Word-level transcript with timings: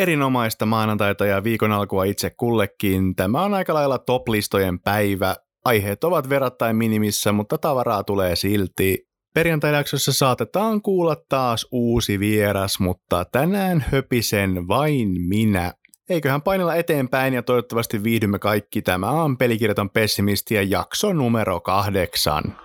erinomaista 0.00 0.66
maanantaita 0.66 1.26
ja 1.26 1.44
viikon 1.44 1.72
alkua 1.72 2.04
itse 2.04 2.30
kullekin. 2.30 3.16
Tämä 3.16 3.42
on 3.42 3.54
aika 3.54 3.74
lailla 3.74 3.98
top-listojen 3.98 4.80
päivä. 4.80 5.36
Aiheet 5.64 6.04
ovat 6.04 6.28
verrattain 6.28 6.76
minimissä, 6.76 7.32
mutta 7.32 7.58
tavaraa 7.58 8.04
tulee 8.04 8.36
silti. 8.36 9.06
Perjantai-jaksossa 9.34 10.12
saatetaan 10.12 10.82
kuulla 10.82 11.16
taas 11.28 11.66
uusi 11.72 12.20
vieras, 12.20 12.80
mutta 12.80 13.24
tänään 13.32 13.84
höpisen 13.92 14.68
vain 14.68 15.08
minä. 15.28 15.72
Eiköhän 16.08 16.42
painella 16.42 16.74
eteenpäin 16.74 17.34
ja 17.34 17.42
toivottavasti 17.42 18.02
viihdymme 18.02 18.38
kaikki. 18.38 18.82
Tämä 18.82 19.10
on 19.10 19.38
Pelikirjaton 19.38 19.90
pessimisti 19.90 20.54
ja 20.54 20.62
jakso 20.62 21.12
numero 21.12 21.60
kahdeksan. 21.60 22.56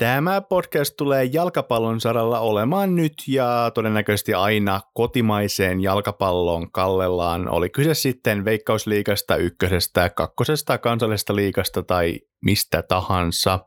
Tämä 0.00 0.40
podcast 0.40 0.94
tulee 0.96 1.24
jalkapallon 1.24 2.00
saralla 2.00 2.40
olemaan 2.40 2.96
nyt 2.96 3.12
ja 3.28 3.70
todennäköisesti 3.74 4.34
aina 4.34 4.80
kotimaiseen 4.94 5.80
jalkapalloon 5.80 6.72
kallellaan. 6.72 7.48
Oli 7.48 7.68
kyse 7.70 7.94
sitten 7.94 8.44
Veikkausliigasta, 8.44 9.36
ykkösestä, 9.36 10.10
kakkosesta, 10.10 10.78
kansallisesta 10.78 11.36
liigasta 11.36 11.82
tai 11.82 12.20
mistä 12.44 12.82
tahansa. 12.82 13.58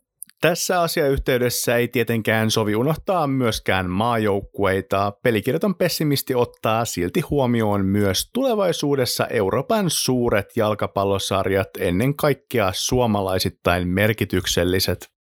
Tässä 0.42 0.82
asiayhteydessä 0.82 1.76
ei 1.76 1.88
tietenkään 1.88 2.52
sovi 2.52 2.76
unohtaa 2.76 3.28
myöskään 3.28 3.90
maajoukkueita. 3.90 5.14
Pelikirjaton 5.24 5.76
pessimisti 5.76 6.36
ottaa 6.36 6.86
silti 6.86 7.22
huomioon 7.22 7.86
myös 7.86 8.30
tulevaisuudessa 8.34 9.28
Euroopan 9.28 9.86
suuret 9.88 10.46
jalkapallosarjat, 10.56 11.70
ennen 11.80 12.16
kaikkea 12.16 12.72
suomalaisittain 12.74 13.88
merkitykselliset. 13.88 15.13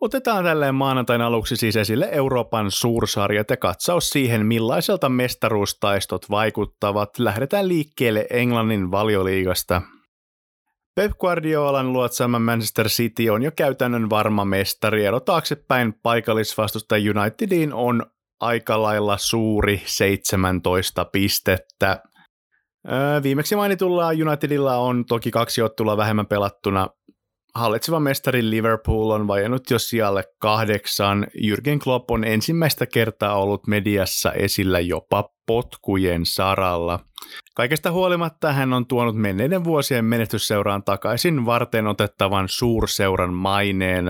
Otetaan 0.00 0.44
tälleen 0.44 0.74
maanantain 0.74 1.20
aluksi 1.20 1.56
siis 1.56 1.76
esille 1.76 2.08
Euroopan 2.12 2.70
suursarjat 2.70 3.50
ja 3.50 3.56
katsaus 3.56 4.10
siihen, 4.10 4.46
millaiselta 4.46 5.08
mestaruustaistot 5.08 6.30
vaikuttavat. 6.30 7.18
Lähdetään 7.18 7.68
liikkeelle 7.68 8.26
Englannin 8.30 8.90
valioliigasta. 8.90 9.82
Pep 10.94 11.12
Guardiolan 11.18 11.92
luotsama 11.92 12.38
Manchester 12.38 12.88
City 12.88 13.28
on 13.28 13.42
jo 13.42 13.50
käytännön 13.56 14.10
varma 14.10 14.44
mestari. 14.44 15.04
Ero 15.04 15.20
taaksepäin 15.20 15.94
paikallisvastusta 16.02 16.96
Unitediin 16.96 17.72
on 17.72 18.06
aika 18.40 18.82
lailla 18.82 19.18
suuri 19.18 19.82
17 19.84 21.04
pistettä. 21.04 22.02
Viimeksi 23.22 23.56
mainitulla 23.56 24.08
Unitedilla 24.08 24.76
on 24.76 25.04
toki 25.04 25.30
kaksi 25.30 25.62
ottelua 25.62 25.96
vähemmän 25.96 26.26
pelattuna 26.26 26.88
Hallitseva 27.54 28.00
mestari 28.00 28.50
Liverpool 28.50 29.10
on 29.10 29.26
vajannut 29.26 29.70
jo 29.70 29.78
sijalle 29.78 30.24
kahdeksan. 30.38 31.26
Jürgen 31.34 31.78
Klopp 31.84 32.10
on 32.10 32.24
ensimmäistä 32.24 32.86
kertaa 32.86 33.34
ollut 33.34 33.66
mediassa 33.66 34.32
esillä 34.32 34.80
jopa 34.80 35.30
potkujen 35.46 36.26
saralla. 36.26 37.00
Kaikesta 37.54 37.92
huolimatta 37.92 38.52
hän 38.52 38.72
on 38.72 38.86
tuonut 38.86 39.16
menneiden 39.16 39.64
vuosien 39.64 40.04
menestysseuraan 40.04 40.84
takaisin 40.84 41.46
varten 41.46 41.86
otettavan 41.86 42.48
suurseuran 42.48 43.34
maineen. 43.34 44.04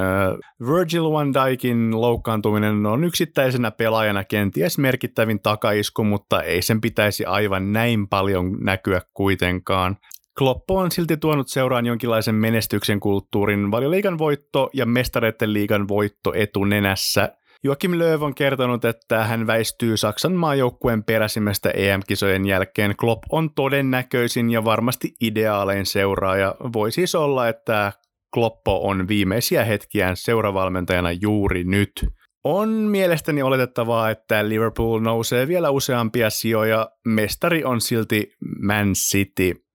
Virgil 0.61 1.12
van 1.12 1.34
Dijkin 1.34 2.00
loukkaantuminen 2.00 2.86
on 2.86 3.05
yksittäisenä 3.05 3.70
pelaajana 3.70 4.24
kenties 4.24 4.78
merkittävin 4.78 5.41
takaisku, 5.42 6.05
mutta 6.05 6.42
ei 6.42 6.62
sen 6.62 6.80
pitäisi 6.80 7.24
aivan 7.24 7.72
näin 7.72 8.08
paljon 8.08 8.56
näkyä 8.61 9.00
kuitenkaan. 9.14 9.96
Kloppo 10.41 10.78
on 10.78 10.91
silti 10.91 11.16
tuonut 11.16 11.48
seuraan 11.48 11.86
jonkinlaisen 11.86 12.34
menestyksen 12.34 13.00
kulttuurin 13.00 13.70
valioliigan 13.70 14.19
voitto 14.19 14.70
ja 14.72 14.86
mestareiden 14.86 15.52
liigan 15.52 15.88
voitto 15.88 16.33
etunenässä. 16.34 17.33
Joakim 17.64 17.98
Lööv 17.98 18.23
on 18.23 18.34
kertonut, 18.34 18.84
että 18.84 19.24
hän 19.24 19.46
väistyy 19.46 19.96
Saksan 19.96 20.33
maajoukkueen 20.33 21.05
peräsimmästä 21.05 21.70
EM-kisojen 21.70 22.46
jälkeen. 22.46 22.96
Klopp 22.96 23.23
on 23.33 23.55
todennäköisin 23.55 24.51
ja 24.51 24.64
varmasti 24.64 25.14
ideaalein 25.20 25.86
seuraaja. 25.86 26.55
Voi 26.72 26.92
siis 26.92 27.14
olla, 27.14 27.48
että 27.48 27.92
Kloppo 28.34 28.89
on 28.89 29.08
viimeisiä 29.08 29.64
hetkiään 29.64 30.17
seuravalmentajana 30.17 31.12
juuri 31.12 31.64
nyt. 31.64 32.07
On 32.45 32.68
mielestäni 32.68 33.42
oletettavaa, 33.42 34.11
että 34.11 34.48
Liverpool 34.48 35.01
nousee 35.01 35.48
vielä 35.48 35.70
useampia 35.70 36.30
sijoja. 36.30 36.90
Mestari 37.07 37.64
on 37.64 37.80
silti 37.80 38.33
Man 38.62 38.92
City. 38.92 39.70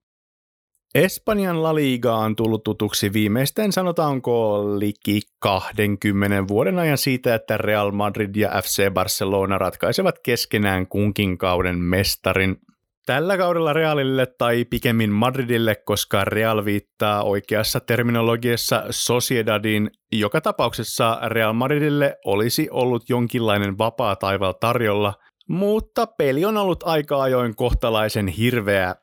Espanjan 0.95 1.63
La 1.63 1.75
Liga 1.75 2.15
on 2.15 2.35
tullut 2.35 2.63
tutuksi 2.63 3.13
viimeisten 3.13 3.71
sanotaanko 3.71 4.63
liki 4.79 5.21
20 5.39 6.47
vuoden 6.47 6.79
ajan 6.79 6.97
siitä, 6.97 7.35
että 7.35 7.57
Real 7.57 7.91
Madrid 7.91 8.35
ja 8.35 8.49
FC 8.63 8.93
Barcelona 8.93 9.57
ratkaisevat 9.57 10.15
keskenään 10.23 10.87
kunkin 10.87 11.37
kauden 11.37 11.77
mestarin. 11.77 12.57
Tällä 13.05 13.37
kaudella 13.37 13.73
Realille 13.73 14.27
tai 14.37 14.65
pikemmin 14.65 15.11
Madridille, 15.11 15.75
koska 15.75 16.25
Real 16.25 16.65
viittaa 16.65 17.23
oikeassa 17.23 17.79
terminologiassa 17.79 18.83
Sociedadin, 18.89 19.89
joka 20.11 20.41
tapauksessa 20.41 21.19
Real 21.25 21.53
Madridille 21.53 22.17
olisi 22.25 22.67
ollut 22.71 23.09
jonkinlainen 23.09 23.77
vapaa 23.77 24.15
taival 24.15 24.53
tarjolla, 24.59 25.13
mutta 25.49 26.07
peli 26.07 26.45
on 26.45 26.57
ollut 26.57 26.83
aika 26.83 27.21
ajoin 27.21 27.55
kohtalaisen 27.55 28.27
hirveä 28.27 28.95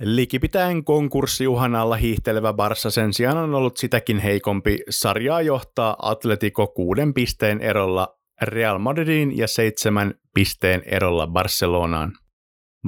Likipitäen 0.00 0.84
konkurssiuhan 0.84 1.74
alla 1.74 1.96
hiihtelevä 1.96 2.52
Barssa 2.52 2.90
sen 2.90 3.12
sijaan 3.12 3.36
on 3.36 3.54
ollut 3.54 3.76
sitäkin 3.76 4.18
heikompi. 4.18 4.78
Sarjaa 4.90 5.42
johtaa 5.42 5.96
Atletico 5.98 6.66
kuuden 6.66 7.14
pisteen 7.14 7.60
erolla 7.60 8.18
Real 8.42 8.78
Madridin 8.78 9.38
ja 9.38 9.48
seitsemän 9.48 10.14
pisteen 10.34 10.82
erolla 10.86 11.26
Barcelonaan. 11.26 12.12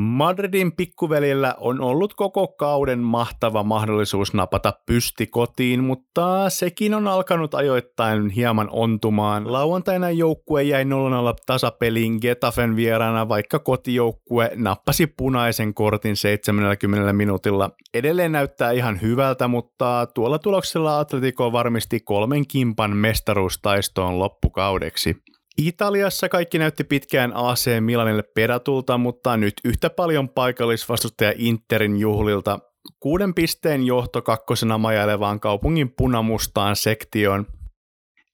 Madridin 0.01 0.73
pikkuveljellä 0.73 1.55
on 1.61 1.81
ollut 1.81 2.15
koko 2.15 2.49
kauden 2.49 2.99
mahtava 2.99 3.63
mahdollisuus 3.63 4.35
napata 4.35 4.73
pysti 4.87 5.27
kotiin, 5.27 5.85
mutta 5.85 6.51
sekin 6.51 6.95
on 6.95 7.09
alkanut 7.09 7.55
ajoittain 7.55 8.31
hieman 8.31 8.69
ontumaan. 8.71 9.53
Lauantaina 9.53 10.11
joukkue 10.11 10.63
jäi 10.63 10.85
0-0 10.85 10.87
tasapeliin 11.47 12.19
Getafen 12.21 12.77
vieraana, 12.77 13.29
vaikka 13.29 13.59
kotijoukkue 13.59 14.51
nappasi 14.55 15.07
punaisen 15.07 15.75
kortin 15.75 16.17
70 16.17 17.13
minuutilla. 17.13 17.71
Edelleen 17.95 18.33
näyttää 18.33 18.71
ihan 18.71 19.01
hyvältä, 19.01 19.49
mutta 19.49 20.07
tuolla 20.15 20.39
tuloksella 20.39 20.99
Atletico 20.99 21.53
varmisti 21.53 22.01
kolmen 22.01 22.47
kimpan 22.47 22.97
mestaruustaistoon 22.97 24.19
loppukaudeksi. 24.19 25.17
Italiassa 25.59 26.29
kaikki 26.29 26.59
näytti 26.59 26.85
pitkään 26.85 27.33
AC 27.35 27.81
Milanille 27.81 28.23
pedatulta, 28.35 28.99
mutta 28.99 29.37
nyt 29.37 29.55
yhtä 29.65 29.91
paljon 29.91 30.29
paikallisvastustaja 30.29 31.33
Interin 31.37 31.97
juhlilta. 31.97 32.59
Kuuden 33.01 33.35
pisteen 33.35 33.87
johto 33.87 34.23
kakkosena 34.23 34.79
majailevaan 34.79 35.41
kaupungin 35.41 35.95
punamustaan 35.97 36.77
sektioon. 36.77 37.47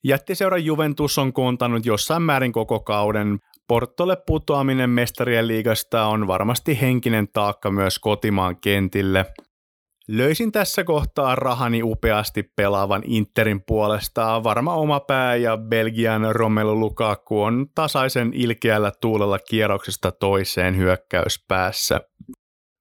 Jättiseura 0.04 0.58
Juventus 0.58 1.18
on 1.18 1.32
koontanut 1.32 1.86
jossain 1.86 2.22
määrin 2.22 2.52
koko 2.52 2.80
kauden. 2.80 3.38
Portolle 3.68 4.16
putoaminen 4.26 4.90
mestarien 4.90 5.48
liigasta 5.48 6.06
on 6.06 6.26
varmasti 6.26 6.80
henkinen 6.80 7.28
taakka 7.32 7.70
myös 7.70 7.98
kotimaan 7.98 8.56
kentille. 8.60 9.26
Löysin 10.08 10.52
tässä 10.52 10.84
kohtaa 10.84 11.34
rahani 11.34 11.82
upeasti 11.82 12.42
pelaavan 12.56 13.02
Interin 13.04 13.62
puolesta. 13.66 14.44
Varma 14.44 14.74
oma 14.74 15.00
pää 15.00 15.36
ja 15.36 15.56
Belgian 15.56 16.34
Romelu 16.34 16.80
Lukaku 16.80 17.42
on 17.42 17.66
tasaisen 17.74 18.30
ilkeällä 18.34 18.92
tuulella 19.00 19.38
kierroksesta 19.38 20.12
toiseen 20.12 20.76
hyökkäyspäässä. 20.76 22.00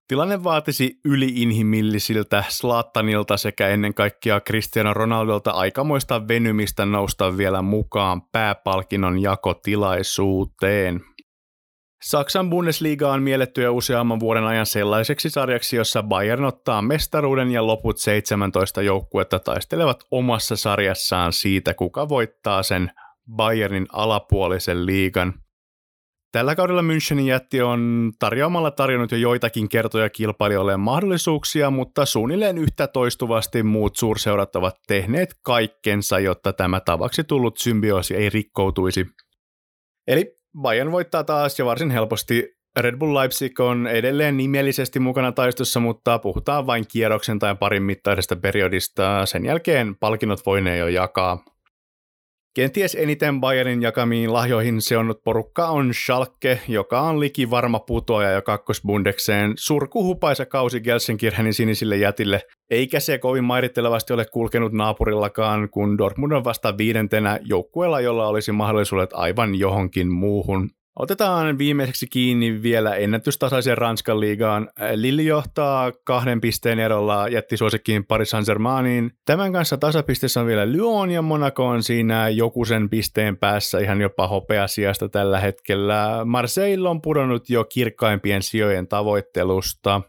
Tilanne 0.08 0.44
vaatisi 0.44 1.00
yliinhimillisiltä 1.06 2.44
Slattanilta 2.50 3.38
sekä 3.38 3.68
ennen 3.68 3.94
kaikkea 3.94 4.42
Cristiano 4.42 4.94
Ronaldolta 4.94 5.52
aikamoista 5.52 6.28
venymistä 6.28 6.86
nousta 6.86 7.38
vielä 7.38 7.62
mukaan 7.62 8.22
pääpalkinnon 8.32 9.22
jakotilaisuuteen. 9.22 11.02
Saksan 12.04 12.50
Bundesliga 12.50 13.12
on 13.12 13.24
mielletty 13.24 13.62
jo 13.62 13.74
useamman 13.74 14.20
vuoden 14.20 14.44
ajan 14.44 14.66
sellaiseksi 14.66 15.30
sarjaksi, 15.30 15.76
jossa 15.76 16.04
Bayern 16.04 16.44
ottaa 16.44 16.82
mestaruuden 16.82 17.52
ja 17.52 17.68
loput 17.68 17.98
17 17.98 18.82
joukkuetta 18.82 19.40
taistelevat 19.40 20.04
omassa 20.12 20.56
sarjassaan 20.56 21.34
siitä, 21.34 21.74
kuka 21.74 22.10
voittaa 22.10 22.64
sen 22.64 22.92
Bayernin 23.36 23.86
alapuolisen 23.92 24.86
liigan. 24.86 25.34
Tällä 26.32 26.56
kaudella 26.56 26.82
Münchenin 26.82 27.28
jätti 27.28 27.62
on 27.62 28.12
tarjoamalla 28.20 28.72
tarjonnut 28.72 29.12
jo 29.12 29.18
joitakin 29.18 29.70
kertoja 29.70 30.10
kilpailijoille 30.10 30.78
mahdollisuuksia, 30.78 31.70
mutta 31.72 32.06
suunnilleen 32.06 32.58
yhtä 32.58 32.88
toistuvasti 32.88 33.64
muut 33.64 33.96
suurseurat 33.96 34.56
ovat 34.56 34.76
tehneet 34.88 35.36
kaikkensa, 35.42 36.20
jotta 36.20 36.54
tämä 36.54 36.80
tavaksi 36.80 37.24
tullut 37.24 37.58
symbioosi 37.58 38.16
ei 38.16 38.30
rikkoutuisi. 38.30 39.06
Eli 40.08 40.43
Bayern 40.62 40.92
voittaa 40.92 41.24
taas 41.24 41.60
ja 41.60 41.66
varsin 41.66 41.92
helposti 41.92 42.56
Red 42.80 42.98
Bull 42.98 43.14
Leipzig 43.14 43.60
on 43.60 43.88
edelleen 43.88 44.38
nimellisesti 44.38 45.00
mukana 45.00 45.32
taistossa, 45.32 45.80
mutta 45.80 46.20
puhutaan 46.20 46.68
vain 46.68 46.86
kierroksen 46.88 47.40
tai 47.40 47.56
parin 47.56 47.84
mittaisesta 47.84 48.36
periodista. 48.36 49.26
Sen 49.26 49.46
jälkeen 49.46 49.96
palkinnot 49.96 50.46
voinee 50.46 50.78
jo 50.78 50.88
jakaa. 50.88 51.46
Kenties 52.56 52.96
eniten 52.96 53.42
Bayernin 53.42 53.82
jakamiin 53.82 54.34
lahjoihin 54.34 54.82
seonnut 54.82 55.24
porukka 55.24 55.68
on 55.68 55.94
Schalke, 55.94 56.60
joka 56.68 57.02
on 57.02 57.20
liki 57.20 57.50
varma 57.50 57.80
putoaja 57.80 58.32
jo 58.32 58.42
kakkosbundekseen. 58.42 59.54
Surkuhupaisa 59.58 60.46
kausi 60.46 60.82
Gelsenkirchenin 60.82 61.54
sinisille 61.54 61.98
jätille, 61.98 62.42
eikä 62.70 63.00
se 63.00 63.18
kovin 63.18 63.44
mairittelevasti 63.44 64.14
ole 64.14 64.26
kulkenut 64.26 64.74
naapurillakaan, 64.74 65.70
kun 65.70 65.98
Dortmund 65.98 66.32
on 66.32 66.44
vasta 66.44 66.78
viidentenä 66.78 67.40
joukkueella, 67.44 68.02
jolla 68.02 68.28
olisi 68.28 68.52
mahdollisuudet 68.52 69.10
aivan 69.14 69.56
johonkin 69.56 70.12
muuhun. 70.12 70.70
Otetaan 71.00 71.58
viimeiseksi 71.58 72.08
kiinni 72.08 72.62
vielä 72.62 72.96
ennätystasaisen 72.96 73.78
Ranskan 73.78 74.20
liigaan. 74.20 74.70
Lille 74.96 75.22
johtaa 75.22 75.92
kahden 76.04 76.42
pisteen 76.42 76.80
erolla 76.80 77.28
jättisuosikkiin 77.28 78.06
Paris 78.06 78.30
Saint-Germainiin. 78.30 79.12
Tämän 79.26 79.54
kanssa 79.54 79.78
tasapisteessä 79.78 80.40
on 80.42 80.48
vielä 80.48 80.72
Lyon 80.72 81.12
ja 81.12 81.22
Monaco 81.22 81.66
on 81.66 81.84
siinä 81.84 82.30
joku 82.30 82.66
sen 82.66 82.90
pisteen 82.90 83.38
päässä 83.38 83.80
ihan 83.80 84.02
jopa 84.02 84.28
hopeasijasta 84.28 85.10
tällä 85.10 85.40
hetkellä. 85.40 86.22
Marseille 86.26 86.90
on 86.90 87.02
pudonnut 87.02 87.50
jo 87.50 87.64
kirkkaimpien 87.64 88.44
sijojen 88.44 88.88
tavoittelusta. 88.88 90.02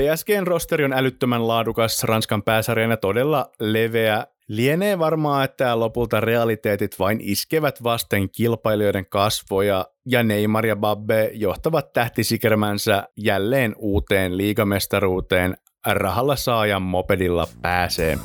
PSGn 0.00 0.46
rosteri 0.46 0.84
on 0.84 0.92
älyttömän 0.92 1.48
laadukas 1.48 2.04
Ranskan 2.04 2.42
pääsarjana 2.42 2.96
todella 2.96 3.50
leveä 3.60 4.26
Lienee 4.48 4.98
varmaa, 4.98 5.44
että 5.44 5.80
lopulta 5.80 6.20
realiteetit 6.20 6.98
vain 6.98 7.18
iskevät 7.20 7.82
vasten 7.82 8.30
kilpailijoiden 8.30 9.06
kasvoja 9.06 9.86
ja 10.06 10.22
Neymar 10.22 10.66
ja 10.66 10.76
Babbe 10.76 11.30
johtavat 11.32 11.92
tähtisikermänsä 11.92 13.08
jälleen 13.16 13.74
uuteen 13.78 14.36
liigamestaruuteen. 14.36 15.56
Rahalla 15.86 16.36
saajan 16.36 16.82
mopedilla 16.82 17.48
pääsee. 17.62 18.18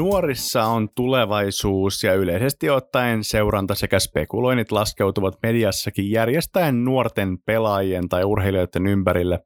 Nuorissa 0.00 0.64
on 0.64 0.88
tulevaisuus 0.94 2.04
ja 2.04 2.14
yleisesti 2.14 2.70
ottaen 2.70 3.24
seuranta 3.24 3.74
sekä 3.74 3.98
spekuloinnit 3.98 4.72
laskeutuvat 4.72 5.34
mediassakin 5.42 6.10
järjestäen 6.10 6.84
nuorten 6.84 7.38
pelaajien 7.46 8.08
tai 8.08 8.24
urheilijoiden 8.24 8.86
ympärille. 8.86 9.38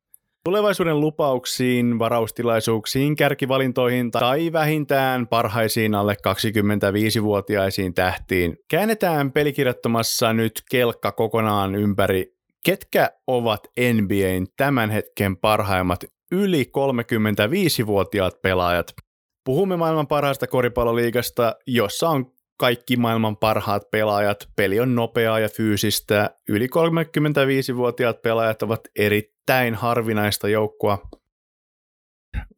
Tulevaisuuden 0.44 1.00
lupauksiin, 1.00 1.98
varaustilaisuuksiin, 1.98 3.16
kärkivalintoihin 3.16 4.10
tai 4.10 4.52
vähintään 4.52 5.28
parhaisiin 5.28 5.94
alle 5.94 6.16
25-vuotiaisiin 6.28 7.94
tähtiin 7.94 8.56
käännetään 8.70 9.32
pelikirjattomassa 9.32 10.32
nyt 10.32 10.52
kelkka 10.70 11.12
kokonaan 11.12 11.74
ympäri. 11.74 12.34
Ketkä 12.64 13.10
ovat 13.26 13.60
NBAn 13.92 14.46
tämän 14.56 14.90
hetken 14.90 15.36
parhaimmat 15.36 16.04
yli 16.32 16.70
35-vuotiaat 16.78 18.42
pelaajat? 18.42 19.03
Puhumme 19.44 19.76
maailman 19.76 20.06
parhaasta 20.06 20.46
koripalloliigasta, 20.46 21.54
jossa 21.66 22.08
on 22.08 22.32
kaikki 22.58 22.96
maailman 22.96 23.36
parhaat 23.36 23.82
pelaajat. 23.90 24.48
Peli 24.56 24.80
on 24.80 24.94
nopeaa 24.94 25.38
ja 25.40 25.48
fyysistä. 25.48 26.30
Yli 26.48 26.66
35-vuotiaat 26.66 28.22
pelaajat 28.22 28.62
ovat 28.62 28.80
erittäin 28.96 29.74
harvinaista 29.74 30.48
joukkoa. 30.48 30.98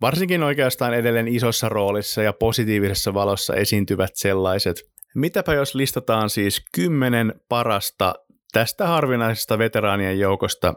Varsinkin 0.00 0.42
oikeastaan 0.42 0.94
edelleen 0.94 1.28
isossa 1.28 1.68
roolissa 1.68 2.22
ja 2.22 2.32
positiivisessa 2.32 3.14
valossa 3.14 3.54
esiintyvät 3.54 4.10
sellaiset. 4.14 4.82
Mitäpä 5.14 5.54
jos 5.54 5.74
listataan 5.74 6.30
siis 6.30 6.64
kymmenen 6.74 7.34
parasta 7.48 8.14
tästä 8.52 8.86
harvinaisesta 8.86 9.58
veteraanien 9.58 10.18
joukosta. 10.18 10.74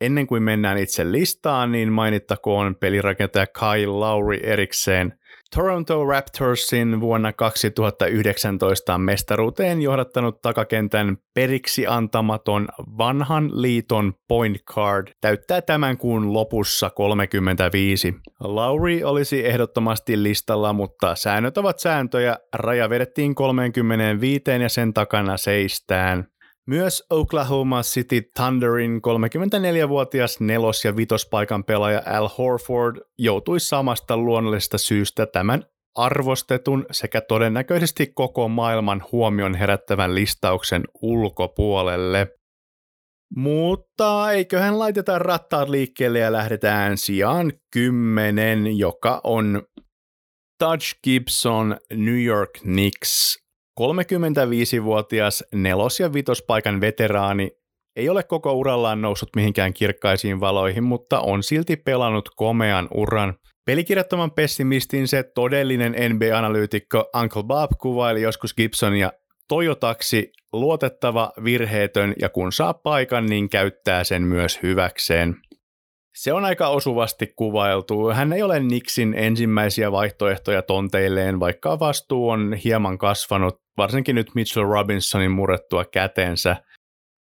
Ennen 0.00 0.26
kuin 0.26 0.42
mennään 0.42 0.78
itse 0.78 1.12
listaan, 1.12 1.72
niin 1.72 1.92
mainittakoon 1.92 2.76
pelirakentaja 2.76 3.46
Kyle 3.46 3.86
Lowry 3.86 4.36
erikseen. 4.42 5.18
Toronto 5.54 6.04
Raptorsin 6.04 7.00
vuonna 7.00 7.32
2019 7.32 8.98
mestaruuteen 8.98 9.82
johdattanut 9.82 10.42
takakentän 10.42 11.16
periksi 11.34 11.86
antamaton 11.86 12.68
vanhan 12.98 13.62
liiton 13.62 14.12
point 14.28 14.56
card 14.74 15.08
täyttää 15.20 15.62
tämän 15.62 15.98
kuun 15.98 16.32
lopussa 16.32 16.90
35. 16.90 18.14
Lauri 18.40 19.04
olisi 19.04 19.46
ehdottomasti 19.46 20.22
listalla, 20.22 20.72
mutta 20.72 21.14
säännöt 21.14 21.58
ovat 21.58 21.78
sääntöjä. 21.78 22.36
Raja 22.54 22.90
vedettiin 22.90 23.34
35 23.34 24.42
ja 24.62 24.68
sen 24.68 24.94
takana 24.94 25.36
seistään. 25.36 26.26
Myös 26.70 27.04
Oklahoma 27.10 27.82
City 27.82 28.22
Thunderin 28.36 29.00
34-vuotias 29.02 30.40
nelos- 30.40 30.84
ja 30.84 30.96
vitospaikan 30.96 31.64
pelaaja 31.64 32.02
Al 32.06 32.28
Horford 32.38 32.96
joutui 33.18 33.60
samasta 33.60 34.16
luonnollisesta 34.16 34.78
syystä 34.78 35.26
tämän 35.26 35.64
arvostetun 35.96 36.86
sekä 36.90 37.20
todennäköisesti 37.20 38.06
koko 38.14 38.48
maailman 38.48 39.04
huomion 39.12 39.54
herättävän 39.54 40.14
listauksen 40.14 40.84
ulkopuolelle. 41.02 42.28
Mutta 43.36 44.32
eiköhän 44.32 44.78
laiteta 44.78 45.18
rattaat 45.18 45.68
liikkeelle 45.68 46.18
ja 46.18 46.32
lähdetään 46.32 46.98
sijaan 46.98 47.52
10, 47.72 48.78
joka 48.78 49.20
on 49.24 49.62
Touch 50.58 51.00
Gibson 51.04 51.76
New 51.94 52.24
York 52.24 52.50
Knicks 52.52 53.39
35-vuotias 53.80 55.44
nelos- 55.54 56.00
ja 56.00 56.12
vitospaikan 56.12 56.80
veteraani 56.80 57.50
ei 57.96 58.08
ole 58.08 58.22
koko 58.22 58.52
urallaan 58.52 59.02
noussut 59.02 59.28
mihinkään 59.36 59.72
kirkkaisiin 59.72 60.40
valoihin, 60.40 60.84
mutta 60.84 61.20
on 61.20 61.42
silti 61.42 61.76
pelannut 61.76 62.28
komean 62.36 62.88
uran. 62.94 63.34
Pelikirjattoman 63.64 64.30
pessimistin 64.30 65.08
se 65.08 65.22
todellinen 65.22 65.92
NBA-analyytikko 65.92 67.10
Uncle 67.22 67.42
Bob 67.42 67.70
kuvaili 67.80 68.22
joskus 68.22 68.54
Gibsonia 68.54 69.12
Toyotaksi 69.48 70.32
luotettava, 70.52 71.32
virheetön 71.44 72.14
ja 72.20 72.28
kun 72.28 72.52
saa 72.52 72.74
paikan, 72.74 73.26
niin 73.26 73.48
käyttää 73.48 74.04
sen 74.04 74.22
myös 74.22 74.58
hyväkseen. 74.62 75.36
Se 76.14 76.32
on 76.32 76.44
aika 76.44 76.68
osuvasti 76.68 77.32
kuvailtu. 77.36 78.08
Hän 78.08 78.32
ei 78.32 78.42
ole 78.42 78.60
Nixin 78.60 79.14
ensimmäisiä 79.14 79.92
vaihtoehtoja 79.92 80.62
tonteilleen, 80.62 81.40
vaikka 81.40 81.78
vastuu 81.78 82.28
on 82.28 82.52
hieman 82.64 82.98
kasvanut, 82.98 83.60
varsinkin 83.76 84.14
nyt 84.14 84.34
Mitchell 84.34 84.66
Robinsonin 84.66 85.30
murrettua 85.30 85.84
käteensä. 85.84 86.56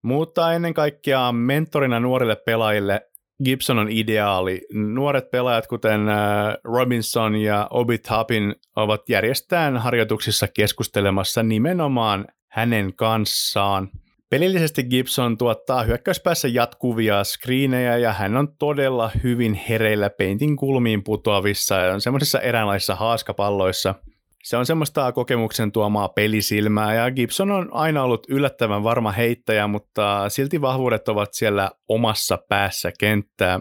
Mutta 0.03 0.53
ennen 0.53 0.75
kaikkea 0.75 1.33
mentorina 1.33 2.01
nuorille 2.01 2.37
pelaajille 2.37 3.01
Gibson 3.45 3.79
on 3.79 3.91
ideaali. 3.91 4.61
Nuoret 4.73 5.31
pelaajat, 5.31 5.67
kuten 5.67 6.09
äh, 6.09 6.19
Robinson 6.65 7.37
ja 7.37 7.67
Obi 7.71 7.99
Toppin, 7.99 8.55
ovat 8.77 9.09
järjestään 9.09 9.77
harjoituksissa 9.77 10.49
keskustelemassa 10.49 11.43
nimenomaan 11.43 12.27
hänen 12.51 12.95
kanssaan– 12.97 13.89
Pelillisesti 14.31 14.85
Gibson 14.85 15.39
tuottaa 15.39 15.83
hyökkäyspäässä 15.83 16.49
jatkuvia 16.49 17.25
screenejä 17.25 17.97
ja 17.97 18.13
hän 18.13 18.37
on 18.37 18.57
todella 18.59 19.11
hyvin 19.23 19.55
hereillä 19.55 20.11
peintin 20.11 20.57
kulmiin 20.57 21.05
putoavissa 21.05 21.75
ja 21.75 21.95
on 21.95 22.01
semmoisissa 22.01 22.41
eräänlaisissa 22.41 22.95
haaskapalloissa. 22.95 23.95
Se 24.43 24.57
on 24.57 24.67
semmoista 24.67 25.13
kokemuksen 25.13 25.73
tuomaa 25.73 26.09
pelisilmää 26.09 26.95
ja 26.95 27.11
Gibson 27.11 27.51
on 27.51 27.69
aina 27.73 28.03
ollut 28.03 28.27
yllättävän 28.29 28.85
varma 28.85 29.13
heittäjä, 29.13 29.67
mutta 29.67 30.29
silti 30.29 30.61
vahvuudet 30.61 31.09
ovat 31.09 31.29
siellä 31.33 31.71
omassa 31.89 32.39
päässä 32.49 32.93
kenttää. 32.99 33.61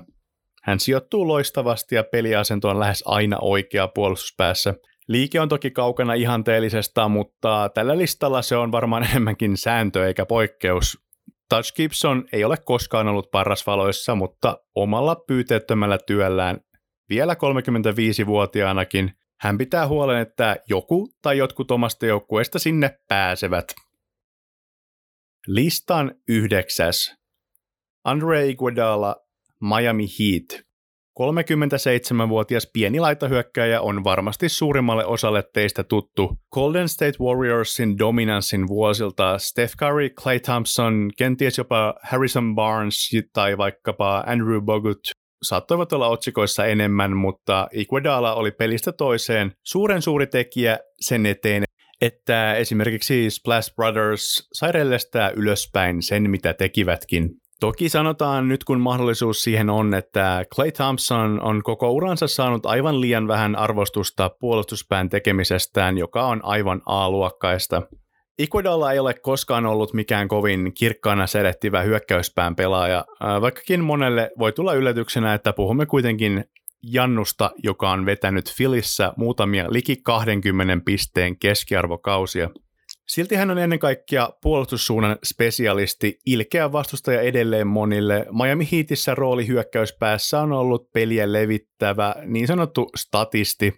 Hän 0.64 0.80
sijoittuu 0.80 1.28
loistavasti 1.28 1.96
ja 1.96 2.04
peliasento 2.04 2.70
on 2.70 2.80
lähes 2.80 3.04
aina 3.06 3.38
oikea 3.42 3.88
puolustuspäässä. 3.88 4.74
Liike 5.08 5.40
on 5.40 5.50
toki 5.50 5.72
kaukana 5.72 6.14
ihanteellisesta, 6.14 7.08
mutta 7.10 7.70
tällä 7.74 7.98
listalla 7.98 8.42
se 8.42 8.56
on 8.56 8.72
varmaan 8.72 9.04
enemmänkin 9.10 9.58
sääntö 9.58 10.08
eikä 10.08 10.26
poikkeus. 10.26 11.06
Touch 11.50 11.74
Gibson 11.76 12.26
ei 12.32 12.44
ole 12.44 12.58
koskaan 12.58 13.08
ollut 13.08 13.32
parrasvaloissa, 13.32 14.16
mutta 14.16 14.58
omalla 14.76 15.16
pyyteettömällä 15.16 15.98
työllään 16.08 16.60
vielä 17.10 17.34
35-vuotiaanakin 17.34 19.12
hän 19.40 19.58
pitää 19.58 19.88
huolen, 19.88 20.22
että 20.22 20.56
joku 20.70 21.10
tai 21.22 21.38
jotkut 21.38 21.72
omasta 21.72 22.06
joukkueesta 22.06 22.60
sinne 22.60 23.00
pääsevät. 23.08 23.66
Listan 25.48 26.16
yhdeksäs. 26.28 27.16
Andre 28.04 28.48
Iguodala, 28.48 29.16
Miami 29.62 30.06
Heat. 30.20 30.66
37-vuotias 31.20 32.70
pieni 32.74 33.00
laitahyökkäjä 33.00 33.82
on 33.82 34.04
varmasti 34.04 34.50
suurimmalle 34.50 35.06
osalle 35.06 35.44
teistä 35.54 35.84
tuttu 35.84 36.38
Golden 36.52 36.90
State 36.90 37.18
Warriorsin 37.20 37.98
dominanssin 37.98 38.68
vuosilta 38.68 39.38
Steph 39.38 39.76
Curry, 39.76 40.10
Clay 40.10 40.40
Thompson, 40.40 41.10
kenties 41.18 41.58
jopa 41.58 41.94
Harrison 42.04 42.56
Barnes 42.56 43.10
tai 43.34 43.58
vaikkapa 43.58 44.24
Andrew 44.28 44.62
Bogut 44.62 45.00
saattoivat 45.44 45.94
olla 45.94 46.08
otsikoissa 46.08 46.66
enemmän, 46.66 47.18
mutta 47.18 47.68
Iguodala 47.72 48.34
oli 48.34 48.52
pelistä 48.52 48.92
toiseen 48.92 49.52
suuren 49.64 50.02
suuri 50.02 50.28
tekijä 50.28 50.80
sen 51.00 51.26
eteen, 51.26 51.64
että 52.02 52.54
esimerkiksi 52.54 53.30
Splash 53.30 53.76
Brothers 53.76 54.48
sai 54.54 54.72
ylöspäin 55.36 56.02
sen, 56.02 56.30
mitä 56.30 56.54
tekivätkin. 56.54 57.30
Toki 57.60 57.90
sanotaan 57.90 58.48
nyt, 58.48 58.64
kun 58.64 58.80
mahdollisuus 58.80 59.44
siihen 59.44 59.70
on, 59.70 59.94
että 59.94 60.46
Clay 60.56 60.72
Thompson 60.72 61.42
on 61.42 61.64
koko 61.64 61.92
uransa 61.92 62.28
saanut 62.28 62.66
aivan 62.66 63.02
liian 63.02 63.28
vähän 63.28 63.56
arvostusta 63.56 64.30
puolustuspään 64.40 65.10
tekemisestään, 65.10 65.98
joka 65.98 66.28
on 66.28 66.40
aivan 66.44 66.82
A-luokkaista. 66.86 67.82
Iguodala 68.40 68.92
ei 68.92 69.00
ole 69.00 69.14
koskaan 69.14 69.66
ollut 69.66 69.94
mikään 69.94 70.28
kovin 70.28 70.74
kirkkaana 70.74 71.28
sedettivä 71.28 71.82
hyökkäyspään 71.82 72.56
pelaaja, 72.56 73.06
vaikkakin 73.42 73.84
monelle 73.84 74.32
voi 74.40 74.52
tulla 74.52 74.74
yllätyksenä, 74.74 75.34
että 75.34 75.54
puhumme 75.54 75.86
kuitenkin 75.86 76.46
Jannusta, 76.84 77.52
joka 77.64 77.92
on 77.92 78.06
vetänyt 78.06 78.54
Filissä 78.54 79.14
muutamia 79.18 79.66
liki 79.70 79.96
20 79.96 80.86
pisteen 80.86 81.40
keskiarvokausia. 81.40 82.50
Silti 83.08 83.36
hän 83.36 83.52
on 83.52 83.58
ennen 83.58 83.80
kaikkea 83.80 84.30
puolustussuunnan 84.42 85.18
spesialisti, 85.24 86.20
ilkeä 86.26 86.72
vastustaja 86.72 87.22
edelleen 87.22 87.68
monille. 87.68 88.26
Miami 88.44 88.68
Heatissä 88.72 89.16
rooli 89.16 89.48
hyökkäyspäässä 89.48 90.42
on 90.42 90.52
ollut 90.52 90.92
peliä 90.94 91.34
levittävä, 91.34 92.16
niin 92.26 92.48
sanottu 92.48 92.90
statisti. 92.96 93.74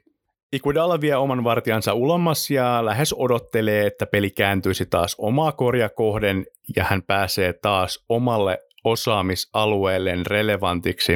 Iguodala 0.54 1.02
vie 1.02 1.16
oman 1.16 1.44
vartijansa 1.44 1.94
ulomas 1.94 2.52
ja 2.52 2.86
lähes 2.86 3.14
odottelee, 3.18 3.86
että 3.86 4.06
peli 4.06 4.30
kääntyisi 4.30 4.86
taas 4.86 5.16
omaa 5.18 5.52
korja 5.52 5.90
kohden 5.90 6.46
ja 6.76 6.84
hän 6.84 7.04
pääsee 7.04 7.54
taas 7.54 8.06
omalle 8.10 8.60
osaamisalueelleen 8.84 10.26
relevantiksi. 10.26 11.14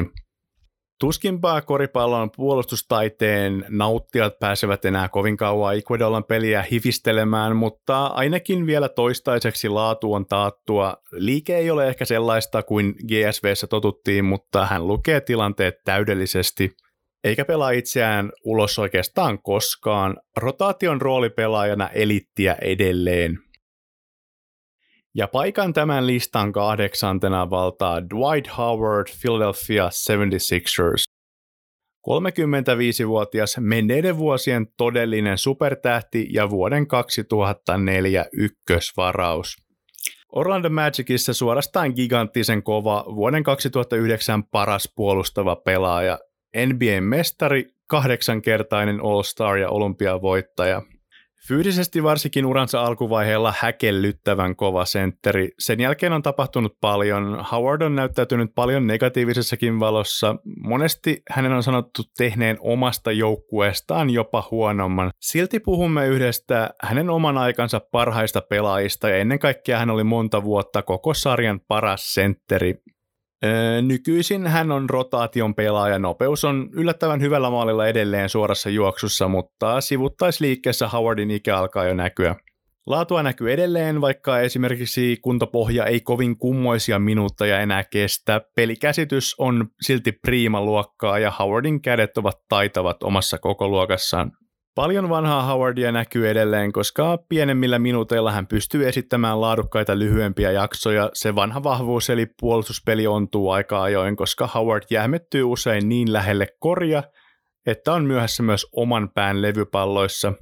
Tuskinpaa 1.02 1.62
koripallon 1.62 2.30
puolustustaiteen 2.36 3.64
nauttijat 3.68 4.38
pääsevät 4.38 4.84
enää 4.84 5.08
kovin 5.08 5.36
kauan 5.36 5.76
Iguodalan 5.76 6.24
peliä 6.24 6.64
hivistelemään, 6.70 7.56
mutta 7.56 8.06
ainakin 8.06 8.66
vielä 8.66 8.88
toistaiseksi 8.88 9.68
laatu 9.68 10.12
on 10.12 10.26
taattua. 10.26 10.96
Liike 11.12 11.56
ei 11.56 11.70
ole 11.70 11.88
ehkä 11.88 12.04
sellaista 12.04 12.62
kuin 12.62 12.94
GSVssä 13.08 13.66
totuttiin, 13.66 14.24
mutta 14.24 14.66
hän 14.66 14.86
lukee 14.86 15.20
tilanteet 15.20 15.74
täydellisesti– 15.84 16.70
eikä 17.24 17.44
pelaa 17.44 17.70
itseään 17.70 18.32
ulos 18.44 18.78
oikeastaan 18.78 19.42
koskaan. 19.42 20.16
Rotaation 20.36 21.00
roolipelaajana 21.00 21.88
elittiä 21.88 22.56
edelleen. 22.62 23.38
Ja 25.14 25.28
paikan 25.28 25.72
tämän 25.72 26.06
listan 26.06 26.52
kahdeksantena 26.52 27.50
valtaa 27.50 28.02
Dwight 28.02 28.56
Howard 28.58 29.06
Philadelphia 29.20 29.88
76ers. 29.88 31.02
35-vuotias 32.08 33.56
menneiden 33.60 34.18
vuosien 34.18 34.66
todellinen 34.76 35.38
supertähti 35.38 36.26
ja 36.30 36.50
vuoden 36.50 36.86
2004 36.86 38.26
ykkösvaraus. 38.32 39.56
Orlando 40.32 40.70
Magicissa 40.70 41.34
suorastaan 41.34 41.92
giganttisen 41.96 42.62
kova 42.62 43.04
vuoden 43.14 43.42
2009 43.42 44.44
paras 44.44 44.92
puolustava 44.96 45.56
pelaaja 45.56 46.18
NBA-mestari, 46.56 47.64
kahdeksankertainen 47.86 49.00
All-Star 49.00 49.56
ja 49.56 49.70
olympiavoittaja. 49.70 50.82
Fyysisesti 51.48 52.02
varsinkin 52.02 52.46
uransa 52.46 52.82
alkuvaiheella 52.82 53.54
häkellyttävän 53.58 54.56
kova 54.56 54.84
sentteri. 54.84 55.48
Sen 55.58 55.80
jälkeen 55.80 56.12
on 56.12 56.22
tapahtunut 56.22 56.76
paljon. 56.80 57.44
Howard 57.52 57.82
on 57.82 57.96
näyttäytynyt 57.96 58.50
paljon 58.54 58.86
negatiivisessakin 58.86 59.80
valossa. 59.80 60.36
Monesti 60.56 61.22
hänen 61.30 61.52
on 61.52 61.62
sanottu 61.62 62.02
tehneen 62.16 62.56
omasta 62.60 63.12
joukkueestaan 63.12 64.10
jopa 64.10 64.48
huonomman. 64.50 65.10
Silti 65.20 65.60
puhumme 65.60 66.06
yhdestä 66.06 66.70
hänen 66.82 67.10
oman 67.10 67.38
aikansa 67.38 67.80
parhaista 67.92 68.40
pelaajista 68.40 69.08
ja 69.08 69.16
ennen 69.16 69.38
kaikkea 69.38 69.78
hän 69.78 69.90
oli 69.90 70.04
monta 70.04 70.44
vuotta 70.44 70.82
koko 70.82 71.14
sarjan 71.14 71.60
paras 71.68 72.14
sentteri. 72.14 72.74
Nykyisin 73.82 74.46
hän 74.46 74.72
on 74.72 74.90
rotaation 74.90 75.54
pelaaja. 75.54 75.98
Nopeus 75.98 76.44
on 76.44 76.70
yllättävän 76.72 77.20
hyvällä 77.20 77.50
maalilla 77.50 77.86
edelleen 77.86 78.28
suorassa 78.28 78.70
juoksussa, 78.70 79.28
mutta 79.28 79.80
sivuttaisliikkeessä 79.80 80.88
Howardin 80.88 81.30
ikä 81.30 81.56
alkaa 81.56 81.84
jo 81.84 81.94
näkyä. 81.94 82.36
Laatua 82.86 83.22
näkyy 83.22 83.52
edelleen, 83.52 84.00
vaikka 84.00 84.40
esimerkiksi 84.40 85.16
kuntopohja 85.22 85.86
ei 85.86 86.00
kovin 86.00 86.38
kummoisia 86.38 86.98
minuutteja 86.98 87.60
enää 87.60 87.84
kestä. 87.84 88.40
Pelikäsitys 88.56 89.34
on 89.38 89.68
silti 89.80 90.12
priima 90.12 90.60
luokkaa 90.60 91.18
ja 91.18 91.32
Howardin 91.38 91.82
kädet 91.82 92.18
ovat 92.18 92.38
taitavat 92.48 93.02
omassa 93.02 93.38
koko 93.38 93.68
luokassaan. 93.68 94.32
Paljon 94.74 95.08
vanhaa 95.08 95.42
Howardia 95.42 95.92
näkyy 95.92 96.30
edelleen, 96.30 96.72
koska 96.72 97.18
pienemmillä 97.28 97.78
minuuteilla 97.78 98.32
hän 98.32 98.46
pystyy 98.46 98.88
esittämään 98.88 99.40
laadukkaita 99.40 99.98
lyhyempiä 99.98 100.50
jaksoja. 100.50 101.10
Se 101.14 101.34
vanha 101.34 101.62
vahvuus 101.62 102.10
eli 102.10 102.26
puolustuspeli 102.40 103.06
ontuu 103.06 103.50
aika 103.50 103.82
ajoin, 103.82 104.16
koska 104.16 104.46
Howard 104.46 104.82
jähmettyy 104.90 105.42
usein 105.44 105.88
niin 105.88 106.12
lähelle 106.12 106.46
korja, 106.58 107.02
että 107.66 107.92
on 107.92 108.04
myöhässä 108.04 108.42
myös 108.42 108.66
oman 108.72 109.10
pään 109.14 109.42
levypalloissa. 109.42 110.32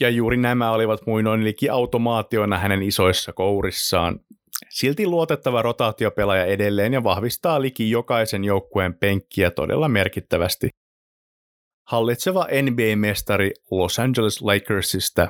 Ja 0.00 0.08
juuri 0.08 0.36
nämä 0.36 0.70
olivat 0.70 1.06
muinoin 1.06 1.44
liki 1.44 1.68
automaationa 1.68 2.58
hänen 2.58 2.82
isoissa 2.82 3.32
kourissaan. 3.32 4.20
Silti 4.70 5.06
luotettava 5.06 5.62
rotaatiopelaaja 5.62 6.44
edelleen 6.44 6.92
ja 6.92 7.04
vahvistaa 7.04 7.62
liki 7.62 7.90
jokaisen 7.90 8.44
joukkueen 8.44 8.94
penkkiä 8.94 9.50
todella 9.50 9.88
merkittävästi 9.88 10.68
hallitseva 11.84 12.46
NBA-mestari 12.62 13.50
Los 13.70 13.98
Angeles 13.98 14.42
Lakersista. 14.42 15.28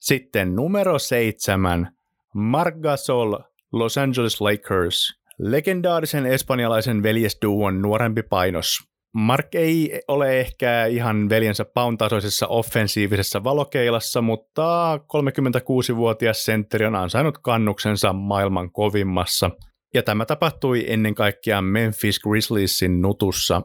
Sitten 0.00 0.56
numero 0.56 0.98
seitsemän, 0.98 1.96
Marc 2.34 2.74
Gasol, 2.80 3.38
Los 3.72 3.98
Angeles 3.98 4.40
Lakers, 4.40 5.22
legendaarisen 5.38 6.26
espanjalaisen 6.26 7.02
veljesduon 7.02 7.82
nuorempi 7.82 8.22
painos. 8.22 8.92
Mark 9.14 9.54
ei 9.54 10.00
ole 10.08 10.40
ehkä 10.40 10.86
ihan 10.86 11.28
veljensä 11.28 11.64
paun 11.64 11.98
tasoisessa 11.98 12.46
offensiivisessa 12.46 13.44
valokeilassa, 13.44 14.22
mutta 14.22 14.96
36-vuotias 14.96 16.44
sentteri 16.44 16.86
on 16.86 16.94
ansainnut 16.94 17.38
kannuksensa 17.38 18.12
maailman 18.12 18.72
kovimmassa. 18.72 19.50
Ja 19.94 20.02
tämä 20.02 20.26
tapahtui 20.26 20.84
ennen 20.88 21.14
kaikkea 21.14 21.62
Memphis 21.62 22.20
Grizzliesin 22.20 23.02
nutussa. 23.02 23.62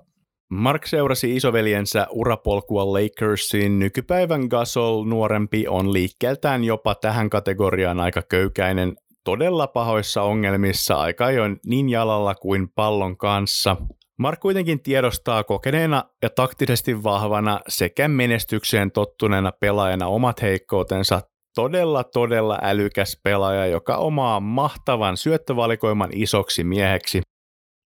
Mark 0.50 0.86
seurasi 0.86 1.36
isoveljensä 1.36 2.08
urapolkua 2.12 2.94
Lakersiin. 2.94 3.80
Nykypäivän 3.80 4.42
Gasol 4.50 5.04
nuorempi 5.04 5.68
on 5.68 5.94
liikkeeltään 5.94 6.64
jopa 6.64 6.96
tähän 6.96 7.30
kategoriaan 7.30 8.00
aika 8.00 8.22
köykäinen, 8.22 8.96
todella 9.24 9.68
pahoissa 9.68 10.22
ongelmissa 10.22 10.96
aika 10.96 11.26
ajoin 11.26 11.60
niin 11.66 11.90
jalalla 11.90 12.36
kuin 12.36 12.70
pallon 12.76 13.18
kanssa. 13.18 13.78
Mark 14.20 14.40
kuitenkin 14.40 14.84
tiedostaa 14.84 15.44
kokeneena 15.44 16.04
ja 16.22 16.30
taktisesti 16.30 17.04
vahvana 17.04 17.60
sekä 17.68 18.08
menestykseen 18.08 18.92
tottuneena 18.92 19.52
pelaajana 19.52 20.08
omat 20.08 20.42
heikkoutensa 20.42 21.22
todella 21.56 22.04
todella 22.04 22.60
älykäs 22.62 23.20
pelaaja, 23.24 23.66
joka 23.66 23.98
omaa 23.98 24.40
mahtavan 24.40 25.18
syöttövalikoiman 25.18 26.10
isoksi 26.14 26.64
mieheksi. 26.64 27.22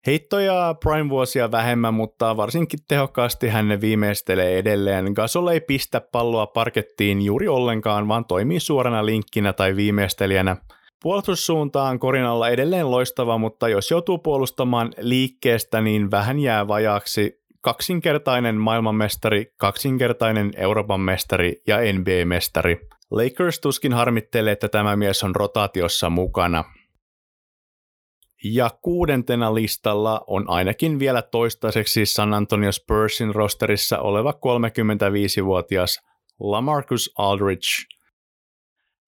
Heittoja 0.08 0.76
prime-vuosia 0.84 1.52
vähemmän, 1.52 1.94
mutta 1.94 2.38
varsinkin 2.38 2.80
tehokkaasti 2.88 3.48
hän 3.48 3.82
viimeistelee 3.82 4.58
edelleen. 4.58 5.12
Gasol 5.16 5.48
ei 5.48 5.62
pistä 5.62 6.02
palloa 6.02 6.48
parkettiin 6.48 7.22
juuri 7.22 7.48
ollenkaan, 7.48 8.08
vaan 8.08 8.26
toimii 8.26 8.60
suorana 8.60 9.06
linkkinä 9.06 9.54
tai 9.54 9.76
viimeistelijänä. 9.76 10.58
Puolustussuuntaan 11.04 12.00
Korinalla 12.00 12.50
edelleen 12.50 12.92
loistava, 12.92 13.38
mutta 13.38 13.70
jos 13.70 13.92
joutuu 13.92 14.18
puolustamaan 14.18 14.94
liikkeestä, 14.98 15.82
niin 15.82 16.12
vähän 16.12 16.40
jää 16.40 16.68
vajaaksi. 16.68 17.42
Kaksinkertainen 17.62 18.56
maailmanmestari, 18.56 19.54
kaksinkertainen 19.58 20.52
Euroopan 20.58 21.00
mestari 21.00 21.62
ja 21.68 21.78
NBA-mestari. 21.78 22.88
Lakers 23.12 23.60
tuskin 23.60 23.94
harmittelee, 23.94 24.54
että 24.54 24.70
tämä 24.70 24.96
mies 24.96 25.24
on 25.24 25.36
rotaatiossa 25.36 26.10
mukana. 26.10 26.64
Ja 28.44 28.70
kuudentena 28.82 29.54
listalla 29.56 30.22
on 30.28 30.50
ainakin 30.50 31.00
vielä 31.00 31.22
toistaiseksi 31.22 32.06
San 32.06 32.34
Antonio 32.34 32.72
Spursin 32.72 33.36
rosterissa 33.36 34.00
oleva 34.00 34.32
35-vuotias 34.32 36.00
Lamarcus 36.40 37.12
Aldridge. 37.18 37.68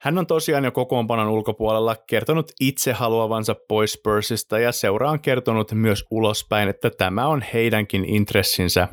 Hän 0.02 0.18
on 0.18 0.28
tosiaan 0.28 0.64
jo 0.64 0.72
kokoonpanon 0.72 1.28
ulkopuolella 1.28 1.96
kertonut 2.08 2.52
itse 2.60 2.94
haluavansa 2.94 3.56
pois 3.68 3.94
Spursista 3.94 4.60
ja 4.60 4.72
seura 4.72 5.12
on 5.12 5.20
kertonut 5.20 5.72
myös 5.72 6.06
ulospäin, 6.12 6.70
että 6.70 6.90
tämä 6.90 7.28
on 7.28 7.42
heidänkin 7.54 8.06
intressinsä. 8.06 8.88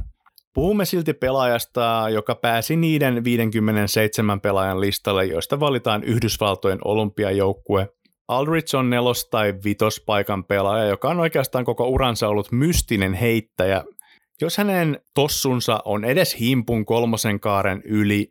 Puhumme 0.54 0.84
silti 0.84 1.12
pelaajasta, 1.12 2.06
joka 2.12 2.34
pääsi 2.34 2.76
niiden 2.76 3.24
57 3.24 4.40
pelaajan 4.40 4.80
listalle, 4.80 5.24
joista 5.24 5.60
valitaan 5.60 6.04
Yhdysvaltojen 6.04 6.78
olympiajoukkue 6.84 7.88
Aldridge 8.28 8.76
on 8.76 8.90
nelos- 8.90 9.28
tai 9.30 9.54
vitospaikan 9.64 10.44
pelaaja, 10.44 10.84
joka 10.84 11.08
on 11.08 11.20
oikeastaan 11.20 11.64
koko 11.64 11.88
uransa 11.88 12.28
ollut 12.28 12.52
mystinen 12.52 13.14
heittäjä. 13.14 13.84
Jos 14.40 14.58
hänen 14.58 15.00
tossunsa 15.14 15.80
on 15.84 16.04
edes 16.04 16.40
himpun 16.40 16.84
kolmosen 16.84 17.40
kaaren 17.40 17.82
yli, 17.84 18.28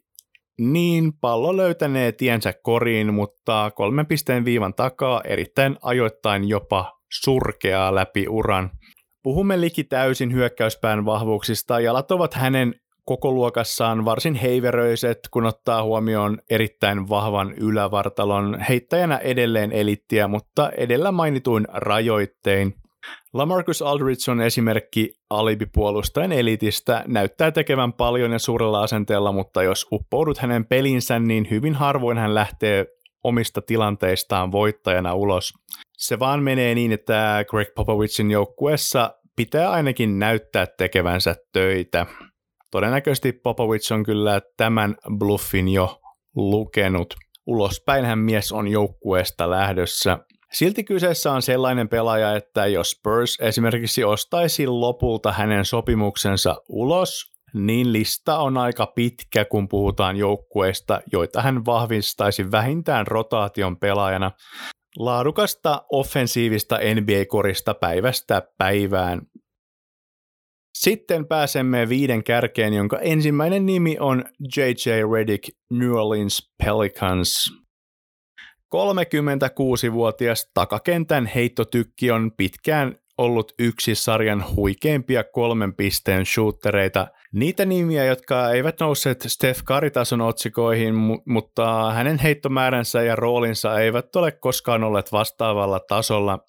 niin 0.60 1.14
pallo 1.22 1.58
löytänee 1.58 2.12
tiensä 2.12 2.54
koriin, 2.64 3.14
mutta 3.14 3.72
kolmen 3.76 4.06
pisteen 4.06 4.46
viivan 4.46 4.74
takaa 4.74 5.22
erittäin 5.24 5.78
ajoittain 5.82 6.50
jopa 6.50 6.92
surkeaa 7.24 7.96
läpi 7.96 8.28
uran. 8.28 8.72
Puhumme 9.24 9.62
liki 9.62 9.84
täysin 9.84 10.34
hyökkäyspään 10.34 11.06
vahvuuksista. 11.06 11.80
Jalat 11.80 12.12
ovat 12.12 12.34
hänen 12.34 12.74
koko 13.06 13.32
luokassaan 13.32 14.06
varsin 14.06 14.36
heiveröiset, 14.36 15.20
kun 15.32 15.46
ottaa 15.46 15.84
huomioon 15.84 16.38
erittäin 16.50 17.10
vahvan 17.10 17.54
ylävartalon 17.54 18.60
heittäjänä 18.60 19.18
edelleen 19.18 19.72
elittiä, 19.72 20.28
mutta 20.28 20.72
edellä 20.78 21.12
mainituin 21.12 21.68
rajoittein. 21.74 22.74
Lamarcus 23.34 23.82
Aldridge 23.82 24.32
on 24.32 24.42
esimerkki 24.42 25.14
alibipuolustajan 25.30 26.32
elitistä, 26.32 27.04
näyttää 27.08 27.52
tekevän 27.52 27.94
paljon 27.94 28.32
ja 28.32 28.40
suurella 28.40 28.84
asenteella, 28.84 29.32
mutta 29.32 29.64
jos 29.64 29.88
uppoudut 29.92 30.38
hänen 30.38 30.66
pelinsä, 30.66 31.20
niin 31.20 31.48
hyvin 31.50 31.74
harvoin 31.74 32.18
hän 32.18 32.36
lähtee 32.36 32.86
omista 33.24 33.62
tilanteistaan 33.62 34.52
voittajana 34.52 35.14
ulos. 35.14 35.54
Se 35.98 36.20
vaan 36.20 36.44
menee 36.44 36.76
niin, 36.76 36.92
että 36.92 37.46
Greg 37.50 37.68
Popovicin 37.76 38.32
joukkueessa 38.32 39.14
pitää 39.36 39.72
ainakin 39.72 40.20
näyttää 40.20 40.66
tekevänsä 40.78 41.36
töitä. 41.54 42.06
Todennäköisesti 42.76 43.32
Popovic 43.32 43.92
on 43.92 44.04
kyllä 44.04 44.42
tämän 44.58 44.96
bluffin 45.18 45.68
jo 45.68 46.00
lukenut. 46.36 47.14
Ulospäinhän 47.46 48.20
mies 48.20 48.52
on 48.52 48.68
joukkueesta 48.68 49.50
lähdössä. 49.50 50.18
Silti 50.54 50.84
kyseessä 50.84 51.32
on 51.32 51.42
sellainen 51.42 51.90
pelaaja, 51.90 52.36
että 52.36 52.68
jos 52.68 52.92
Spurs 52.92 53.38
esimerkiksi 53.42 54.04
ostaisi 54.04 54.68
lopulta 54.68 55.32
hänen 55.32 55.66
sopimuksensa 55.66 56.56
ulos, 56.70 57.34
niin 57.54 57.94
lista 57.94 58.38
on 58.38 58.58
aika 58.58 58.86
pitkä, 58.86 59.46
kun 59.46 59.68
puhutaan 59.68 60.18
joukkueista, 60.18 61.02
joita 61.12 61.42
hän 61.42 61.66
vahvistaisi 61.66 62.52
vähintään 62.52 63.08
rotaation 63.08 63.78
pelaajana. 63.78 64.32
Laadukasta 65.00 65.82
offensiivista 65.92 66.78
NBA-korista 66.78 67.74
päivästä 67.74 68.42
päivään. 68.58 69.22
Sitten 70.76 71.28
pääsemme 71.28 71.90
viiden 71.90 72.24
kärkeen, 72.24 72.74
jonka 72.74 73.00
ensimmäinen 73.00 73.66
nimi 73.66 73.98
on 74.00 74.26
J.J. 74.58 74.90
Redick 75.14 75.50
New 75.72 75.92
Orleans 75.92 76.52
Pelicans. 76.64 77.54
36-vuotias 78.76 80.52
takakentän 80.54 81.26
heittotykki 81.26 82.12
on 82.12 82.32
pitkään 82.38 82.96
ollut 83.18 83.52
yksi 83.60 83.96
sarjan 83.96 84.56
huikeimpia 84.56 85.24
kolmen 85.24 85.74
pisteen 85.74 86.26
shootereita. 86.26 87.08
Niitä 87.36 87.66
nimiä, 87.66 88.06
jotka 88.06 88.50
eivät 88.50 88.80
nousseet 88.80 89.24
Steph 89.28 89.64
Curry-tason 89.64 90.22
otsikoihin, 90.22 90.96
mutta 91.26 91.92
hänen 91.92 92.20
heittomääränsä 92.20 93.02
ja 93.02 93.16
roolinsa 93.16 93.80
eivät 93.80 94.16
ole 94.16 94.32
koskaan 94.32 94.84
olleet 94.84 95.12
vastaavalla 95.12 95.80
tasolla. 95.80 96.40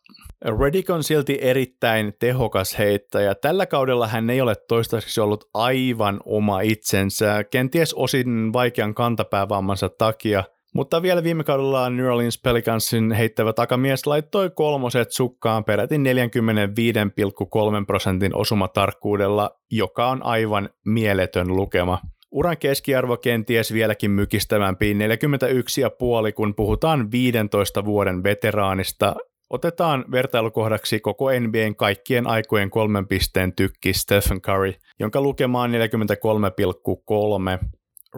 Redick 0.61 0.91
on 0.91 1.05
silti 1.05 1.39
erittäin 1.41 2.13
tehokas 2.19 2.79
heittäjä. 2.79 3.35
Tällä 3.35 3.67
kaudella 3.67 4.09
hän 4.09 4.31
ei 4.31 4.41
ole 4.41 4.55
toistaiseksi 4.69 5.21
ollut 5.21 5.45
aivan 5.55 6.21
oma 6.25 6.61
itsensä, 6.61 7.45
kenties 7.45 7.95
osin 7.95 8.53
vaikean 8.53 8.95
kantapäävammansa 8.95 9.89
takia– 9.89 10.45
mutta 10.77 11.03
vielä 11.03 11.23
viime 11.23 11.45
kaudella 11.45 11.91
New 11.91 12.07
Orleans 12.07 12.41
Pelicansin 12.43 13.13
heittävä 13.13 13.53
takamies 13.53 14.07
laittoi 14.07 14.51
kolmoset 14.51 15.13
sukkaan 15.13 15.65
peräti 15.65 15.97
45,3 15.97 16.03
prosentin 17.87 18.35
osumatarkkuudella, 18.35 19.51
joka 19.71 20.09
on 20.09 20.23
aivan 20.23 20.71
mieletön 20.85 21.57
lukema. 21.57 21.99
Uran 22.31 22.59
keskiarvo 22.59 23.17
kenties 23.17 23.73
vieläkin 23.73 24.11
mykistävämpi 24.11 24.95
41,5, 24.95 26.33
kun 26.35 26.55
puhutaan 26.55 27.11
15 27.11 27.85
vuoden 27.85 28.23
veteraanista. 28.23 29.15
Otetaan 29.51 30.05
vertailukohdaksi 30.11 31.01
koko 31.01 31.27
NBAn 31.41 31.77
kaikkien 31.77 32.27
aikojen 32.27 32.71
kolmen 32.71 33.09
pisteen 33.09 33.53
tykki 33.53 33.93
Stephen 33.93 34.41
Curry, 34.41 34.73
jonka 35.01 35.21
lukema 35.21 35.63
on 35.63 35.71
43,3. 35.73 35.77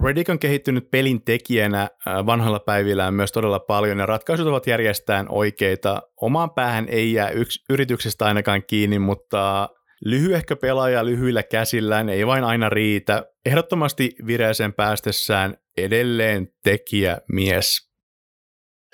Reddick 0.05 0.29
on 0.31 0.39
kehittynyt 0.39 0.91
pelin 0.91 1.25
tekijänä 1.25 1.83
äh, 1.83 2.27
vanhalla 2.27 2.59
päivillään 2.59 3.15
myös 3.15 3.33
todella 3.33 3.59
paljon 3.59 3.99
ja 3.99 4.07
ratkaisut 4.07 4.47
ovat 4.47 4.67
järjestään 4.67 5.27
oikeita. 5.29 6.03
Omaan 6.21 6.51
päähän 6.51 6.87
ei 6.89 7.13
jää 7.13 7.31
yksi 7.31 7.65
yrityksestä 7.71 8.25
ainakaan 8.25 8.63
kiinni, 8.67 8.99
mutta 8.99 9.69
lyhyehkö 10.05 10.57
pelaaja 10.57 11.05
lyhyillä 11.05 11.43
käsillään 11.43 12.09
ei 12.09 12.27
vain 12.27 12.45
aina 12.45 12.69
riitä. 12.69 13.27
Ehdottomasti 13.47 14.11
vireeseen 14.27 14.73
päästessään 14.73 15.57
edelleen 15.77 16.49
tekijä 16.65 17.19
mies. 17.33 17.89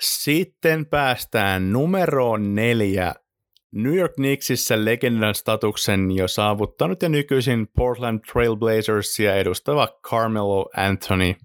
Sitten 0.01 0.85
päästään 0.85 1.71
numeroon 1.71 2.55
neljä 2.55 3.15
New 3.75 3.95
York 3.95 4.13
Knicksissä 4.13 4.85
legendan 4.85 5.35
statuksen 5.35 6.11
jo 6.11 6.27
saavuttanut 6.27 7.01
ja 7.01 7.09
nykyisin 7.09 7.67
Portland 7.77 8.19
Trailblazersia 8.31 9.35
edustava 9.35 9.87
Carmelo 10.03 10.69
Anthony. 10.77 11.35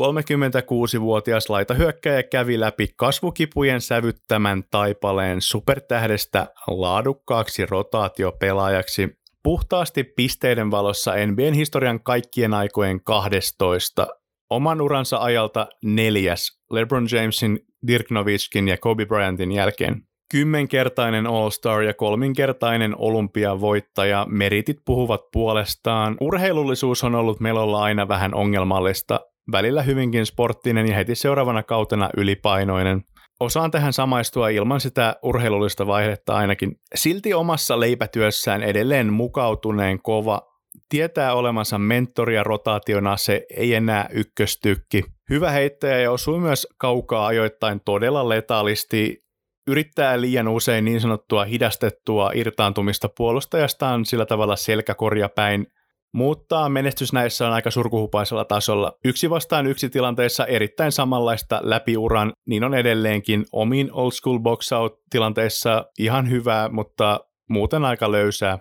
36-vuotias 0.00 1.50
laitahyökkäjä 1.50 2.22
kävi 2.22 2.60
läpi 2.60 2.88
kasvukipujen 2.96 3.80
sävyttämän 3.80 4.64
taipaleen 4.70 5.40
supertähdestä 5.40 6.46
laadukkaaksi 6.66 7.66
rotaatiopelaajaksi 7.66 9.08
puhtaasti 9.42 10.04
pisteiden 10.04 10.70
valossa 10.70 11.12
NBAn 11.26 11.54
historian 11.54 12.02
kaikkien 12.02 12.54
aikojen 12.54 13.04
12. 13.04 14.06
Oman 14.50 14.80
uransa 14.80 15.18
ajalta 15.18 15.66
neljäs 15.84 16.60
LeBron 16.70 17.06
Jamesin, 17.12 17.60
Dirk 17.86 18.10
Nowitzkin 18.10 18.68
ja 18.68 18.76
Kobe 18.78 19.06
Bryantin 19.06 19.52
jälkeen 19.52 20.09
kymmenkertainen 20.30 21.26
All-Star 21.26 21.82
ja 21.82 21.94
kolminkertainen 21.94 22.94
olympiavoittaja, 22.98 24.26
meritit 24.28 24.76
puhuvat 24.84 25.20
puolestaan. 25.32 26.16
Urheilullisuus 26.20 27.04
on 27.04 27.14
ollut 27.14 27.40
melolla 27.40 27.82
aina 27.82 28.08
vähän 28.08 28.34
ongelmallista, 28.34 29.20
välillä 29.52 29.82
hyvinkin 29.82 30.26
sporttinen 30.26 30.88
ja 30.88 30.96
heti 30.96 31.14
seuraavana 31.14 31.62
kautena 31.62 32.10
ylipainoinen. 32.16 33.02
Osaan 33.40 33.70
tähän 33.70 33.92
samaistua 33.92 34.48
ilman 34.48 34.80
sitä 34.80 35.16
urheilullista 35.22 35.86
vaihetta 35.86 36.36
ainakin. 36.36 36.72
Silti 36.94 37.34
omassa 37.34 37.80
leipätyössään 37.80 38.62
edelleen 38.62 39.12
mukautuneen 39.12 40.02
kova, 40.02 40.42
tietää 40.88 41.34
olemansa 41.34 41.78
mentoria 41.78 42.42
rotaationa 42.42 43.16
se 43.16 43.46
ei 43.56 43.74
enää 43.74 44.08
ykköstykki. 44.12 45.04
Hyvä 45.30 45.50
heittäjä 45.50 46.00
ja 46.00 46.12
osui 46.12 46.38
myös 46.38 46.66
kaukaa 46.78 47.26
ajoittain 47.26 47.80
todella 47.84 48.28
letaalisti 48.28 49.29
yrittää 49.68 50.20
liian 50.20 50.48
usein 50.48 50.84
niin 50.84 51.00
sanottua 51.00 51.44
hidastettua 51.44 52.30
irtaantumista 52.34 53.08
puolustajastaan 53.16 54.04
sillä 54.04 54.26
tavalla 54.26 54.56
selkäkorja 54.56 55.28
päin, 55.28 55.66
mutta 56.14 56.68
menestys 56.68 57.12
näissä 57.12 57.46
on 57.46 57.52
aika 57.52 57.70
surkuhupaisella 57.70 58.44
tasolla. 58.44 58.92
Yksi 59.04 59.30
vastaan 59.30 59.66
yksi 59.66 59.90
tilanteessa 59.90 60.46
erittäin 60.46 60.92
samanlaista 60.92 61.60
läpiuran, 61.62 62.32
niin 62.46 62.64
on 62.64 62.74
edelleenkin 62.74 63.44
omiin 63.52 63.92
old 63.92 64.10
school 64.12 64.38
box 64.38 64.72
out 64.72 64.92
tilanteissa 65.10 65.84
ihan 65.98 66.30
hyvää, 66.30 66.68
mutta 66.68 67.20
muuten 67.48 67.84
aika 67.84 68.12
löysää. 68.12 68.58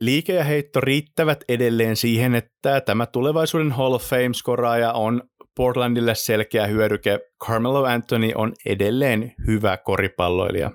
Liike 0.00 0.32
ja 0.32 0.44
heitto 0.44 0.80
riittävät 0.80 1.44
edelleen 1.48 1.96
siihen, 1.96 2.34
että 2.34 2.80
tämä 2.80 3.06
tulevaisuuden 3.06 3.72
Hall 3.72 3.92
of 3.92 4.02
Fame-skoraaja 4.02 4.92
on 4.92 5.22
Portlandille 5.56 6.14
selkeä 6.14 6.66
hyödyke. 6.66 7.20
Carmelo 7.44 7.84
Anthony 7.84 8.32
on 8.34 8.52
edelleen 8.66 9.34
hyvä 9.46 9.76
koripalloilija. 9.76 10.70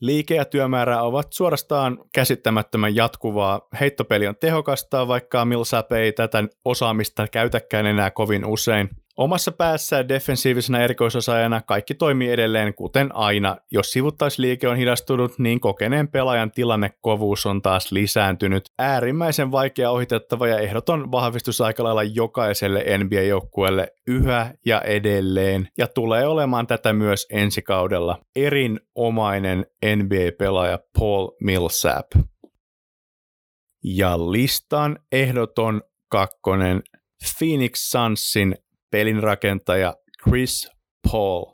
Liike 0.00 0.34
ja 0.34 0.44
työmäärä 0.44 1.02
ovat 1.02 1.32
suorastaan 1.32 1.98
käsittämättömän 2.14 2.94
jatkuvaa. 2.94 3.68
Heittopeli 3.80 4.26
on 4.26 4.36
tehokasta, 4.36 5.08
vaikka 5.08 5.44
Millsap 5.44 5.92
ei 5.92 6.12
tätä 6.12 6.44
osaamista 6.64 7.28
käytäkään 7.28 7.86
enää 7.86 8.10
kovin 8.10 8.46
usein. 8.46 8.90
Omassa 9.20 9.52
päässä 9.52 10.08
defensiivisenä 10.08 10.84
erikoisosaajana 10.84 11.60
kaikki 11.60 11.94
toimii 11.94 12.30
edelleen 12.30 12.74
kuten 12.74 13.14
aina. 13.14 13.56
Jos 13.70 13.92
sivuttaisliike 13.92 14.68
on 14.68 14.76
hidastunut, 14.76 15.38
niin 15.38 15.60
kokeneen 15.60 16.08
pelaajan 16.08 16.50
tilannekovuus 16.50 17.46
on 17.46 17.62
taas 17.62 17.92
lisääntynyt. 17.92 18.64
Äärimmäisen 18.78 19.52
vaikea 19.52 19.90
ohitettava 19.90 20.48
ja 20.48 20.58
ehdoton 20.58 21.12
vahvistus 21.12 21.60
aika 21.60 21.84
lailla 21.84 22.02
jokaiselle 22.02 22.84
NBA-joukkueelle 22.98 23.88
yhä 24.06 24.54
ja 24.66 24.80
edelleen, 24.80 25.68
ja 25.78 25.86
tulee 25.86 26.26
olemaan 26.26 26.66
tätä 26.66 26.92
myös 26.92 27.26
ensi 27.30 27.62
kaudella. 27.62 28.18
Erinomainen 28.36 29.66
NBA-pelaaja 29.96 30.78
Paul 30.98 31.28
Millsap. 31.40 32.06
Ja 33.84 34.18
listan 34.18 34.98
ehdoton 35.12 35.82
kakkonen 36.08 36.82
Phoenix 37.38 37.72
Sunsin 37.90 38.56
pelinrakentaja 38.90 39.94
Chris 40.24 40.70
Paul. 41.12 41.44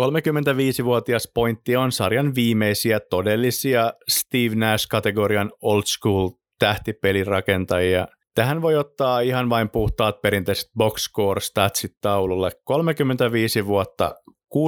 35-vuotias 0.00 1.30
pointti 1.34 1.76
on 1.76 1.92
sarjan 1.92 2.34
viimeisiä 2.34 3.00
todellisia 3.00 3.92
Steve 4.08 4.54
Nash-kategorian 4.54 5.52
old 5.62 5.82
school 5.86 6.30
tähtipelirakentajia. 6.58 8.08
Tähän 8.34 8.62
voi 8.62 8.76
ottaa 8.76 9.20
ihan 9.20 9.50
vain 9.50 9.70
puhtaat 9.70 10.20
perinteiset 10.22 10.70
box 10.76 11.00
score 11.00 11.40
statsit 11.40 11.92
taululle. 12.00 12.50
35 12.64 13.66
vuotta, 13.66 14.14
16,1 14.56 14.60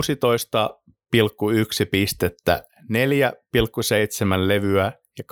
pistettä, 1.91 2.63
4,7 2.93 4.49
levyä 4.49 4.93
ja 5.19 5.25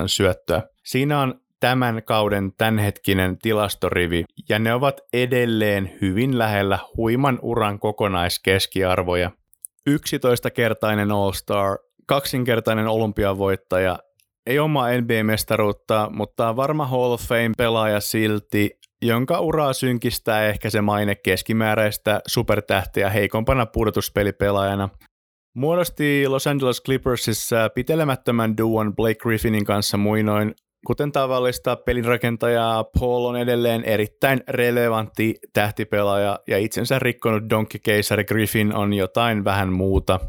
8,8 0.00 0.02
syöttöä. 0.06 0.62
Siinä 0.84 1.20
on 1.20 1.41
tämän 1.62 2.02
kauden 2.04 2.52
tämänhetkinen 2.58 3.38
tilastorivi, 3.38 4.24
ja 4.48 4.58
ne 4.58 4.74
ovat 4.74 5.00
edelleen 5.12 5.98
hyvin 6.00 6.38
lähellä 6.38 6.78
huiman 6.96 7.38
uran 7.42 7.78
kokonaiskeskiarvoja. 7.78 9.30
11-kertainen 9.90 11.12
All-Star, 11.12 11.78
kaksinkertainen 12.06 12.86
olympiavoittaja, 12.88 13.98
ei 14.46 14.58
oma 14.58 14.86
NBA-mestaruutta, 14.88 16.10
mutta 16.10 16.56
varma 16.56 16.86
Hall 16.86 17.12
of 17.12 17.22
Fame-pelaaja 17.22 18.00
silti, 18.00 18.70
jonka 19.02 19.40
uraa 19.40 19.72
synkistää 19.72 20.46
ehkä 20.46 20.70
se 20.70 20.80
maine 20.80 21.14
keskimääräistä 21.14 22.20
supertähtiä 22.26 23.10
heikompana 23.10 23.66
pudotuspelipelaajana. 23.66 24.88
Muodosti 25.56 26.28
Los 26.28 26.46
Angeles 26.46 26.82
Clippersissa 26.82 27.68
pitelemättömän 27.74 28.56
duon 28.56 28.96
Blake 28.96 29.14
Griffinin 29.14 29.64
kanssa 29.64 29.96
muinoin 29.96 30.54
Kuten 30.86 31.12
tavallista, 31.12 31.76
pelinrakentaja 31.76 32.84
Paul 33.00 33.24
on 33.24 33.36
edelleen 33.36 33.84
erittäin 33.84 34.40
relevantti 34.48 35.34
tähtipelaaja 35.52 36.38
ja 36.48 36.58
itsensä 36.58 36.98
rikkonut 36.98 37.50
Donkey 37.50 37.80
Keisari 37.84 38.24
Griffin 38.24 38.76
on 38.76 38.92
jotain 38.92 39.44
vähän 39.44 39.72
muuta. 39.72 40.20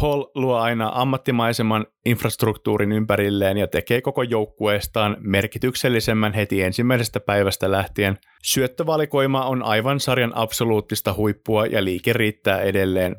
Paul 0.00 0.24
luo 0.34 0.56
aina 0.56 0.90
ammattimaisemman 0.94 1.86
infrastruktuurin 2.06 2.92
ympärilleen 2.92 3.58
ja 3.58 3.66
tekee 3.66 4.00
koko 4.00 4.22
joukkueestaan 4.22 5.16
merkityksellisemmän 5.20 6.32
heti 6.32 6.62
ensimmäisestä 6.62 7.20
päivästä 7.20 7.70
lähtien. 7.70 8.18
Syöttövalikoima 8.42 9.46
on 9.46 9.62
aivan 9.62 10.00
sarjan 10.00 10.32
absoluuttista 10.34 11.12
huippua 11.12 11.66
ja 11.66 11.84
liike 11.84 12.12
riittää 12.12 12.60
edelleen. 12.60 13.16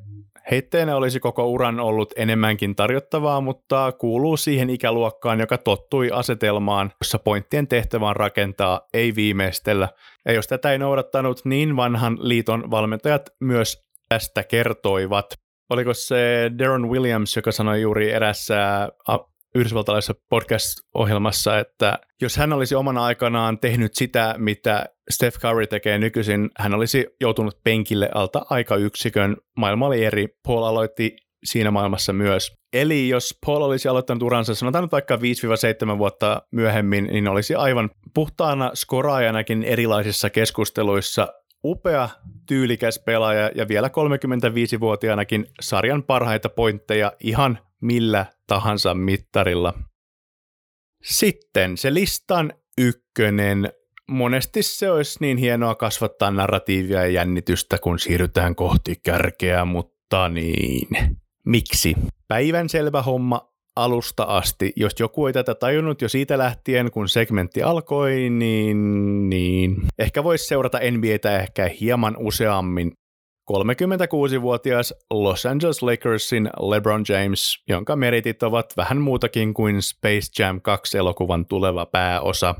Heitteenä 0.51 0.95
olisi 0.95 1.19
koko 1.19 1.47
uran 1.47 1.79
ollut 1.79 2.13
enemmänkin 2.15 2.75
tarjottavaa, 2.75 3.41
mutta 3.41 3.91
kuuluu 3.91 4.37
siihen 4.37 4.69
ikäluokkaan, 4.69 5.39
joka 5.39 5.57
tottui 5.57 6.09
asetelmaan, 6.13 6.91
jossa 7.01 7.19
pointtien 7.19 7.67
tehtävä 7.67 8.09
on 8.09 8.15
rakentaa, 8.15 8.81
ei 8.93 9.15
viimeistellä. 9.15 9.89
Ja 10.25 10.33
jos 10.33 10.47
tätä 10.47 10.71
ei 10.71 10.77
noudattanut, 10.77 11.41
niin 11.45 11.75
vanhan 11.75 12.17
liiton 12.19 12.71
valmentajat 12.71 13.29
myös 13.39 13.85
tästä 14.09 14.43
kertoivat. 14.43 15.25
Oliko 15.69 15.93
se 15.93 16.51
Darren 16.57 16.89
Williams, 16.89 17.35
joka 17.35 17.51
sanoi 17.51 17.81
juuri 17.81 18.11
erässä 18.11 18.89
yhdysvaltalaisessa 19.55 20.15
podcast-ohjelmassa, 20.29 21.59
että 21.59 21.99
jos 22.21 22.37
hän 22.37 22.53
olisi 22.53 22.75
omana 22.75 23.05
aikanaan 23.05 23.59
tehnyt 23.59 23.95
sitä, 23.95 24.35
mitä 24.37 24.85
Steph 25.09 25.39
Curry 25.39 25.67
tekee 25.67 25.97
nykyisin, 25.97 26.49
hän 26.57 26.73
olisi 26.73 27.07
joutunut 27.21 27.63
penkille 27.63 28.09
alta 28.15 28.45
aika 28.49 28.75
yksikön. 28.75 29.37
Maailma 29.57 29.87
oli 29.87 30.05
eri. 30.05 30.27
Paul 30.47 30.63
aloitti 30.63 31.15
siinä 31.43 31.71
maailmassa 31.71 32.13
myös. 32.13 32.51
Eli 32.73 33.09
jos 33.09 33.37
Paul 33.45 33.61
olisi 33.61 33.87
aloittanut 33.87 34.23
uransa, 34.23 34.55
sanotaan 34.55 34.83
nyt 34.83 34.91
vaikka 34.91 35.15
5-7 35.15 35.19
vuotta 35.97 36.41
myöhemmin, 36.51 37.05
niin 37.05 37.27
olisi 37.27 37.55
aivan 37.55 37.89
puhtaana 38.13 38.71
skoraajanakin 38.73 39.63
erilaisissa 39.63 40.29
keskusteluissa 40.29 41.27
upea, 41.63 42.09
tyylikäs 42.47 42.99
pelaaja 43.05 43.51
ja 43.55 43.67
vielä 43.67 43.87
35-vuotiaanakin 43.87 45.45
sarjan 45.61 46.03
parhaita 46.03 46.49
pointteja 46.49 47.13
ihan 47.19 47.59
millä 47.81 48.25
tahansa 48.47 48.93
mittarilla. 48.93 49.73
Sitten 51.03 51.77
se 51.77 51.93
listan 51.93 52.53
ykkönen. 52.77 53.73
Monesti 54.07 54.63
se 54.63 54.91
olisi 54.91 55.17
niin 55.21 55.37
hienoa 55.37 55.75
kasvattaa 55.75 56.31
narratiivia 56.31 56.99
ja 56.99 57.07
jännitystä, 57.07 57.77
kun 57.77 57.99
siirrytään 57.99 58.55
kohti 58.55 58.95
kärkeä, 59.03 59.65
mutta 59.65 60.29
niin. 60.29 60.87
Miksi? 61.45 61.95
Päivän 62.27 62.69
selvä 62.69 63.01
homma 63.01 63.51
alusta 63.75 64.23
asti. 64.23 64.73
Jos 64.75 64.93
joku 64.99 65.27
ei 65.27 65.33
tätä 65.33 65.55
tajunnut 65.55 66.01
jo 66.01 66.09
siitä 66.09 66.37
lähtien, 66.37 66.91
kun 66.91 67.09
segmentti 67.09 67.63
alkoi, 67.63 68.29
niin, 68.29 69.29
niin. 69.29 69.75
ehkä 69.99 70.23
voisi 70.23 70.45
seurata 70.45 70.79
NBAtä 70.91 71.39
ehkä 71.39 71.69
hieman 71.79 72.17
useammin. 72.17 72.91
36-vuotias 73.51 74.93
Los 75.09 75.45
Angeles 75.45 75.81
Lakersin 75.81 76.49
LeBron 76.59 77.03
James, 77.09 77.63
jonka 77.67 77.95
meritit 77.95 78.43
ovat 78.43 78.73
vähän 78.77 79.01
muutakin 79.01 79.53
kuin 79.53 79.81
Space 79.81 80.43
Jam 80.43 80.57
2-elokuvan 80.57 81.45
tuleva 81.49 81.85
pääosa. 81.85 82.55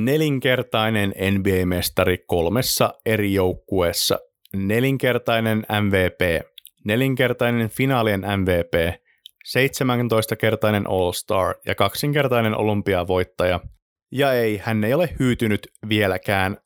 Nelinkertainen 0.00 1.14
NBA-mestari 1.30 2.18
kolmessa 2.26 2.94
eri 3.06 3.34
joukkueessa, 3.34 4.18
nelinkertainen 4.56 5.66
MVP, 5.80 6.46
nelinkertainen 6.84 7.68
finaalien 7.68 8.20
MVP, 8.20 9.02
17-kertainen 9.48 10.86
All-Star 10.86 11.54
ja 11.66 11.74
kaksinkertainen 11.74 12.56
olympiavoittaja. 12.56 13.60
Ja 14.12 14.32
ei, 14.32 14.60
hän 14.64 14.84
ei 14.84 14.94
ole 14.94 15.08
hyytynyt 15.18 15.68
vieläkään 15.88 16.56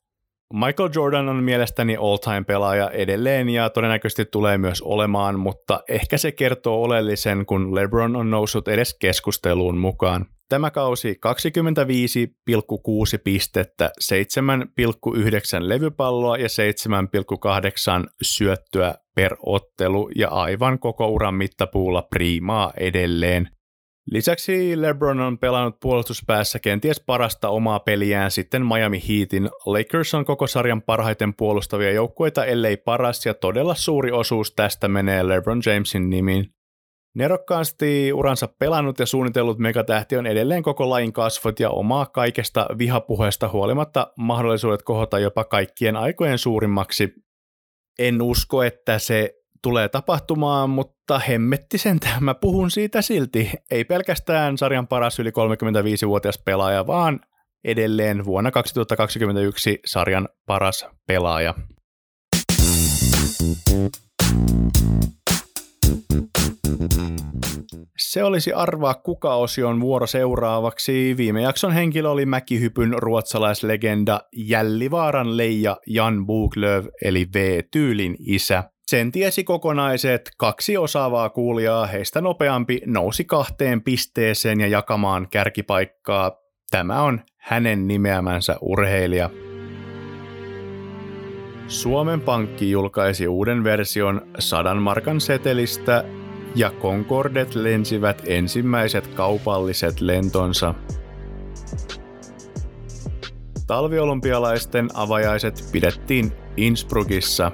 Michael 0.53 0.89
Jordan 0.95 1.29
on 1.29 1.43
mielestäni 1.43 1.95
all-time 1.95 2.43
pelaaja 2.43 2.89
edelleen 2.89 3.49
ja 3.49 3.69
todennäköisesti 3.69 4.25
tulee 4.25 4.57
myös 4.57 4.81
olemaan, 4.81 5.39
mutta 5.39 5.83
ehkä 5.89 6.17
se 6.17 6.31
kertoo 6.31 6.83
oleellisen, 6.83 7.45
kun 7.45 7.75
LeBron 7.75 8.15
on 8.15 8.29
noussut 8.29 8.67
edes 8.67 8.97
keskusteluun 8.99 9.77
mukaan. 9.77 10.25
Tämä 10.49 10.71
kausi 10.71 11.13
25,6 11.13 11.19
pistettä, 13.23 13.91
7,9 14.03 14.09
levypalloa 15.59 16.37
ja 16.37 16.47
7,8 18.01 18.07
syöttöä 18.21 18.95
per 19.15 19.35
ottelu 19.45 20.09
ja 20.15 20.29
aivan 20.29 20.79
koko 20.79 21.07
uran 21.07 21.33
mittapuulla 21.33 22.01
priimaa 22.01 22.73
edelleen. 22.77 23.56
Lisäksi 24.11 24.81
LeBron 24.81 25.19
on 25.19 25.37
pelannut 25.37 25.79
puolustuspäässä 25.79 26.59
kenties 26.59 26.99
parasta 26.99 27.49
omaa 27.49 27.79
peliään 27.79 28.31
sitten 28.31 28.65
Miami 28.65 29.03
Heatin. 29.09 29.49
Lakers 29.65 30.13
on 30.13 30.25
koko 30.25 30.47
sarjan 30.47 30.81
parhaiten 30.81 31.33
puolustavia 31.33 31.91
joukkueita, 31.91 32.45
ellei 32.45 32.77
paras, 32.77 33.25
ja 33.25 33.33
todella 33.33 33.75
suuri 33.75 34.11
osuus 34.11 34.51
tästä 34.51 34.87
menee 34.87 35.27
LeBron 35.27 35.61
Jamesin 35.65 36.09
nimiin. 36.09 36.45
Nerokkaasti 37.15 38.13
uransa 38.13 38.47
pelannut 38.59 38.99
ja 38.99 39.05
suunnitellut 39.05 39.59
megatähti 39.59 40.17
on 40.17 40.27
edelleen 40.27 40.63
koko 40.63 40.89
lajin 40.89 41.13
kasvot 41.13 41.59
ja 41.59 41.69
omaa 41.69 42.05
kaikesta 42.05 42.67
vihapuheesta 42.77 43.49
huolimatta 43.49 44.13
mahdollisuudet 44.17 44.83
kohota 44.83 45.19
jopa 45.19 45.43
kaikkien 45.43 45.95
aikojen 45.95 46.37
suurimmaksi. 46.37 47.13
En 47.99 48.21
usko, 48.21 48.63
että 48.63 48.99
se 48.99 49.36
tulee 49.61 49.89
tapahtumaan, 49.89 50.69
mutta 50.69 51.19
hemmetti 51.19 51.77
sen, 51.77 51.99
mä 52.19 52.33
puhun 52.33 52.71
siitä 52.71 53.01
silti. 53.01 53.51
Ei 53.71 53.85
pelkästään 53.85 54.57
sarjan 54.57 54.87
paras 54.87 55.19
yli 55.19 55.29
35-vuotias 55.29 56.41
pelaaja, 56.45 56.87
vaan 56.87 57.19
edelleen 57.63 58.25
vuonna 58.25 58.51
2021 58.51 59.79
sarjan 59.85 60.29
paras 60.45 60.87
pelaaja. 61.07 61.53
Se 67.97 68.23
olisi 68.23 68.53
arvaa 68.53 68.93
kuka 68.93 69.35
osion 69.35 69.81
vuoro 69.81 70.07
seuraavaksi. 70.07 71.17
Viime 71.17 71.41
jakson 71.41 71.71
henkilö 71.71 72.09
oli 72.09 72.25
mäkihypyn 72.25 72.93
ruotsalaislegenda 72.97 74.21
Jällivaaran 74.35 75.37
Leija 75.37 75.77
Jan 75.87 76.25
Buglöv 76.25 76.85
eli 77.03 77.27
V-tyylin 77.33 78.15
isä. 78.19 78.63
Sen 78.87 79.11
tiesi 79.11 79.43
kokonaiset 79.43 80.31
kaksi 80.37 80.77
osaavaa 80.77 81.29
kuulijaa, 81.29 81.85
heistä 81.85 82.21
nopeampi 82.21 82.81
nousi 82.85 83.25
kahteen 83.25 83.81
pisteeseen 83.81 84.59
ja 84.59 84.67
jakamaan 84.67 85.27
kärkipaikkaa. 85.29 86.31
Tämä 86.71 87.01
on 87.01 87.21
hänen 87.37 87.87
nimeämänsä 87.87 88.55
urheilija. 88.61 89.29
Suomen 91.67 92.21
Pankki 92.21 92.71
julkaisi 92.71 93.27
uuden 93.27 93.63
version 93.63 94.21
sadan 94.39 94.81
markan 94.81 95.21
setelistä 95.21 96.03
ja 96.55 96.71
Concordet 96.81 97.55
lensivät 97.55 98.21
ensimmäiset 98.25 99.07
kaupalliset 99.07 100.01
lentonsa. 100.01 100.73
Talviolympialaisten 103.67 104.87
avajaiset 104.93 105.63
pidettiin 105.71 106.31
Innsbruckissa. 106.57 107.51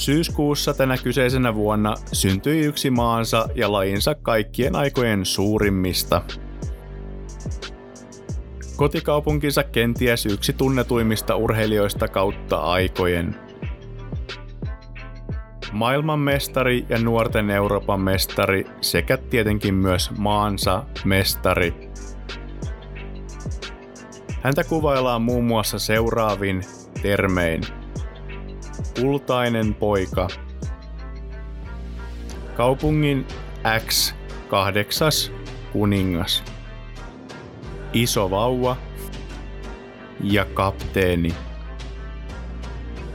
Syyskuussa 0.00 0.74
tänä 0.74 0.96
kyseisenä 0.96 1.54
vuonna 1.54 1.94
syntyi 2.12 2.64
yksi 2.64 2.90
maansa 2.90 3.48
ja 3.54 3.72
lajinsa 3.72 4.14
kaikkien 4.14 4.76
aikojen 4.76 5.26
suurimmista. 5.26 6.22
Kotikaupunkinsa 8.76 9.62
kenties 9.62 10.26
yksi 10.26 10.52
tunnetuimmista 10.52 11.36
urheilijoista 11.36 12.08
kautta 12.08 12.56
aikojen. 12.56 13.36
Maailmanmestari 15.72 16.86
ja 16.88 16.98
nuorten 16.98 17.50
Euroopan 17.50 18.00
mestari 18.00 18.66
sekä 18.80 19.16
tietenkin 19.16 19.74
myös 19.74 20.10
maansa 20.18 20.84
mestari. 21.04 21.90
Häntä 24.42 24.64
kuvaillaan 24.64 25.22
muun 25.22 25.44
muassa 25.44 25.78
seuraavin 25.78 26.62
termein. 27.02 27.79
Kultainen 29.00 29.74
poika. 29.74 30.28
Kaupungin 32.56 33.26
X 33.86 34.14
kahdeksas 34.48 35.32
kuningas 35.72 36.44
iso 37.92 38.30
vauva 38.30 38.76
ja 40.22 40.44
kapteeni. 40.44 41.34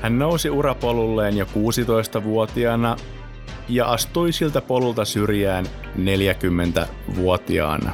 Hän 0.01 0.19
nousi 0.19 0.49
urapolulleen 0.49 1.37
jo 1.37 1.45
16-vuotiaana 1.45 2.95
ja 3.69 3.85
astui 3.85 4.31
siltä 4.31 4.61
polulta 4.61 5.05
syrjään 5.05 5.65
40-vuotiaana. 5.97 7.91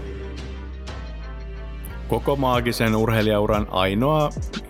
Koko 2.08 2.36
maagisen 2.36 2.96
urheilijauran 2.96 3.68
ainoa 3.70 4.30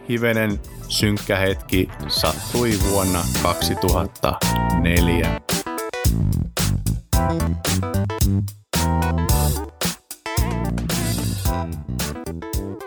hivenen 0.09 0.59
synkkä 0.91 1.37
hetki 1.37 1.87
sattui 2.07 2.71
vuonna 2.89 3.23
2004. 3.43 5.41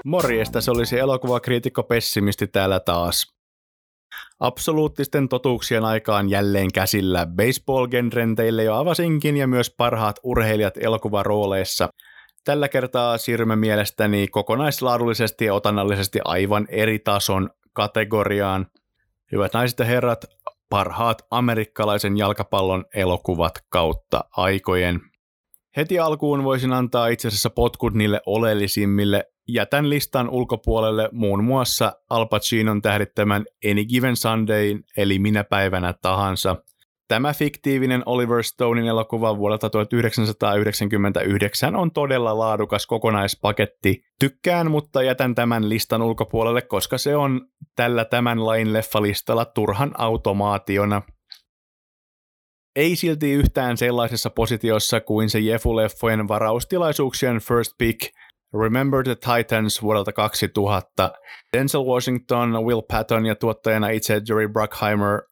Morjesta, 0.05 0.61
se 0.61 0.71
olisi 0.71 0.99
elokuvakriitikko 0.99 1.83
pessimisti 1.83 2.47
täällä 2.47 2.81
taas. 2.81 3.35
Absoluuttisten 4.41 5.29
totuuksien 5.29 5.85
aikaan 5.85 6.31
jälleen 6.31 6.73
käsillä 6.73 7.27
baseball-genren 7.27 8.35
teille 8.37 8.65
jo 8.65 8.75
avasinkin 8.75 9.37
ja 9.37 9.47
myös 9.47 9.75
parhaat 9.77 10.17
urheilijat 10.23 10.75
elokuvarooleissa. 10.77 11.89
Tällä 12.45 12.69
kertaa 12.69 13.19
siirrymme 13.19 13.57
mielestäni 13.57 14.29
kokonaislaadullisesti 14.29 15.45
ja 15.45 15.55
otannallisesti 15.55 16.21
aivan 16.25 16.67
eri 16.71 16.99
tason 16.99 17.51
kategoriaan. 17.75 18.67
Hyvät 19.33 19.53
naiset 19.55 19.79
ja 19.79 19.85
herrat, 19.85 20.25
parhaat 20.69 21.23
amerikkalaisen 21.31 22.17
jalkapallon 22.17 22.85
elokuvat 22.95 23.53
kautta 23.69 24.25
aikojen. 24.37 25.01
Heti 25.77 25.99
alkuun 25.99 26.45
voisin 26.45 26.73
antaa 26.73 27.07
itse 27.07 27.29
asiassa 27.29 27.51
potkut 27.51 27.95
niille 27.95 28.21
oleellisimmille 28.27 29.25
jätän 29.49 29.91
listan 29.91 30.31
ulkopuolelle 30.31 31.09
muun 31.13 31.45
muassa 31.45 31.93
Al 32.11 32.27
Pacinon 32.27 32.83
tähdittämän 32.83 33.45
Any 33.71 33.85
Given 33.85 34.17
Sunday, 34.17 34.79
eli 34.97 35.19
minä 35.19 35.45
päivänä 35.45 35.95
tahansa. 36.03 36.57
Tämä 37.09 37.33
fiktiivinen 37.33 38.03
Oliver 38.07 38.43
Stonein 38.43 38.87
elokuva 38.87 39.39
vuodelta 39.39 39.71
1999 39.71 41.77
on 41.77 41.91
todella 41.91 42.39
laadukas 42.39 42.87
kokonaispaketti. 42.87 44.05
Tykkään, 44.21 44.71
mutta 44.71 45.03
jätän 45.03 45.35
tämän 45.35 45.69
listan 45.69 46.03
ulkopuolelle, 46.03 46.63
koska 46.63 46.99
se 46.99 47.17
on 47.17 47.41
tällä 47.77 48.05
tämän 48.05 48.47
lain 48.47 48.73
leffalistalla 48.73 49.45
turhan 49.45 49.93
automaationa. 49.99 51.03
Ei 52.77 52.97
silti 52.97 53.33
yhtään 53.33 53.77
sellaisessa 53.77 54.31
positiossa 54.31 55.01
kuin 55.01 55.31
se 55.31 55.39
Jefu-leffojen 55.39 56.29
varaustilaisuuksien 56.29 57.39
first 57.39 57.73
pick– 57.79 58.01
Remember 58.55 59.03
the 59.03 59.15
Titans 59.15 59.83
vuodelta 59.83 60.13
2000. 60.13 61.13
Denzel 61.53 61.85
Washington, 61.85 62.65
Will 62.65 62.83
Patton 62.83 63.27
ja 63.27 63.35
tuottajana 63.35 63.89
itse 63.89 64.23
Jerry 64.29 64.49
Bruckheimer. 64.49 65.23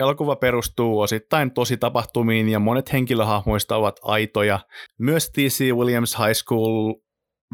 Elokuva 0.00 0.36
perustuu 0.36 1.00
osittain 1.00 1.50
tosi 1.50 1.76
tapahtumiin 1.76 2.48
ja 2.48 2.58
monet 2.58 2.92
henkilöhahmoista 2.92 3.76
ovat 3.76 3.96
aitoja. 4.02 4.60
Myös 4.98 5.30
T.C. 5.30 5.72
Williams 5.72 6.16
High 6.18 6.32
School 6.32 6.94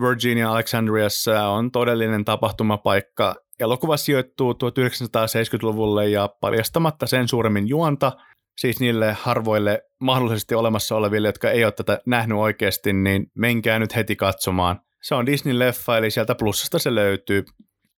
Virginia 0.00 0.52
Alexandriassa 0.52 1.48
on 1.48 1.70
todellinen 1.70 2.24
tapahtumapaikka. 2.24 3.34
Elokuva 3.60 3.96
sijoittuu 3.96 4.52
1970-luvulle 4.52 6.08
ja 6.08 6.28
paljastamatta 6.40 7.06
sen 7.06 7.28
suuremmin 7.28 7.68
juonta, 7.68 8.12
siis 8.58 8.80
niille 8.80 9.12
harvoille 9.12 9.82
mahdollisesti 10.00 10.54
olemassa 10.54 10.96
oleville, 10.96 11.28
jotka 11.28 11.50
ei 11.50 11.64
ole 11.64 11.72
tätä 11.72 12.00
nähnyt 12.06 12.38
oikeasti, 12.38 12.92
niin 12.92 13.26
menkää 13.34 13.78
nyt 13.78 13.96
heti 13.96 14.16
katsomaan. 14.16 14.80
Se 15.02 15.14
on 15.14 15.26
Disney-leffa, 15.26 15.98
eli 15.98 16.10
sieltä 16.10 16.34
plussasta 16.34 16.78
se 16.78 16.94
löytyy. 16.94 17.44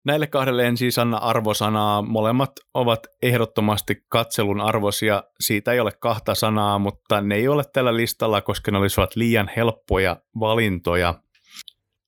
Näille 0.05 0.27
kahdelle 0.27 0.67
en 0.67 0.77
siis 0.77 0.99
anna 0.99 1.17
arvosanaa. 1.17 2.03
Molemmat 2.03 2.51
ovat 2.75 3.01
ehdottomasti 3.23 3.97
katselun 4.09 4.61
arvosia. 4.61 5.23
Siitä 5.41 5.73
ei 5.73 5.81
ole 5.81 5.93
kahta 6.01 6.35
sanaa, 6.35 6.79
mutta 6.79 7.21
ne 7.21 7.35
ei 7.35 7.49
ole 7.49 7.62
tällä 7.73 7.97
listalla, 7.97 8.41
koska 8.41 8.71
ne 8.71 8.79
olisivat 8.79 9.17
liian 9.17 9.51
helppoja 9.57 10.17
valintoja. 10.41 11.15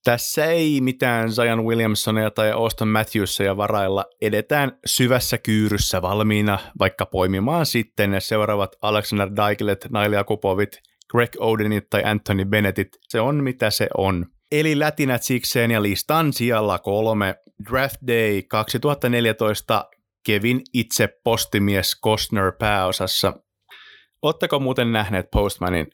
Tässä 0.03 0.45
ei 0.45 0.81
mitään 0.81 1.31
Zion 1.31 1.65
Williamsonia 1.65 2.31
tai 2.31 2.51
Austin 2.51 2.87
Matthewsia 2.87 3.57
varailla. 3.57 4.05
Edetään 4.21 4.71
syvässä 4.85 5.37
kyyryssä 5.37 6.01
valmiina, 6.01 6.59
vaikka 6.79 7.05
poimimaan 7.05 7.65
sitten 7.65 8.11
ne 8.11 8.19
seuraavat 8.19 8.75
Alexander 8.81 9.29
Daikelet, 9.35 9.87
Naila 9.89 10.23
Kupovit, 10.23 10.79
Greg 11.11 11.29
Odenit 11.39 11.89
tai 11.89 12.03
Anthony 12.03 12.45
Bennettit. 12.45 12.87
Se 13.09 13.21
on 13.21 13.43
mitä 13.43 13.69
se 13.69 13.87
on. 13.97 14.25
Eli 14.51 14.79
lätinät 14.79 15.23
sikseen 15.23 15.71
ja 15.71 15.81
listan 15.81 16.33
sijalla 16.33 16.79
kolme. 16.79 17.35
Draft 17.69 17.95
Day 18.07 18.41
2014 18.41 19.85
Kevin 20.25 20.61
itse 20.73 21.09
postimies 21.23 22.01
Costner 22.03 22.51
pääosassa. 22.59 23.33
Oletteko 24.21 24.59
muuten 24.59 24.91
nähneet 24.91 25.25
Postmanin 25.31 25.87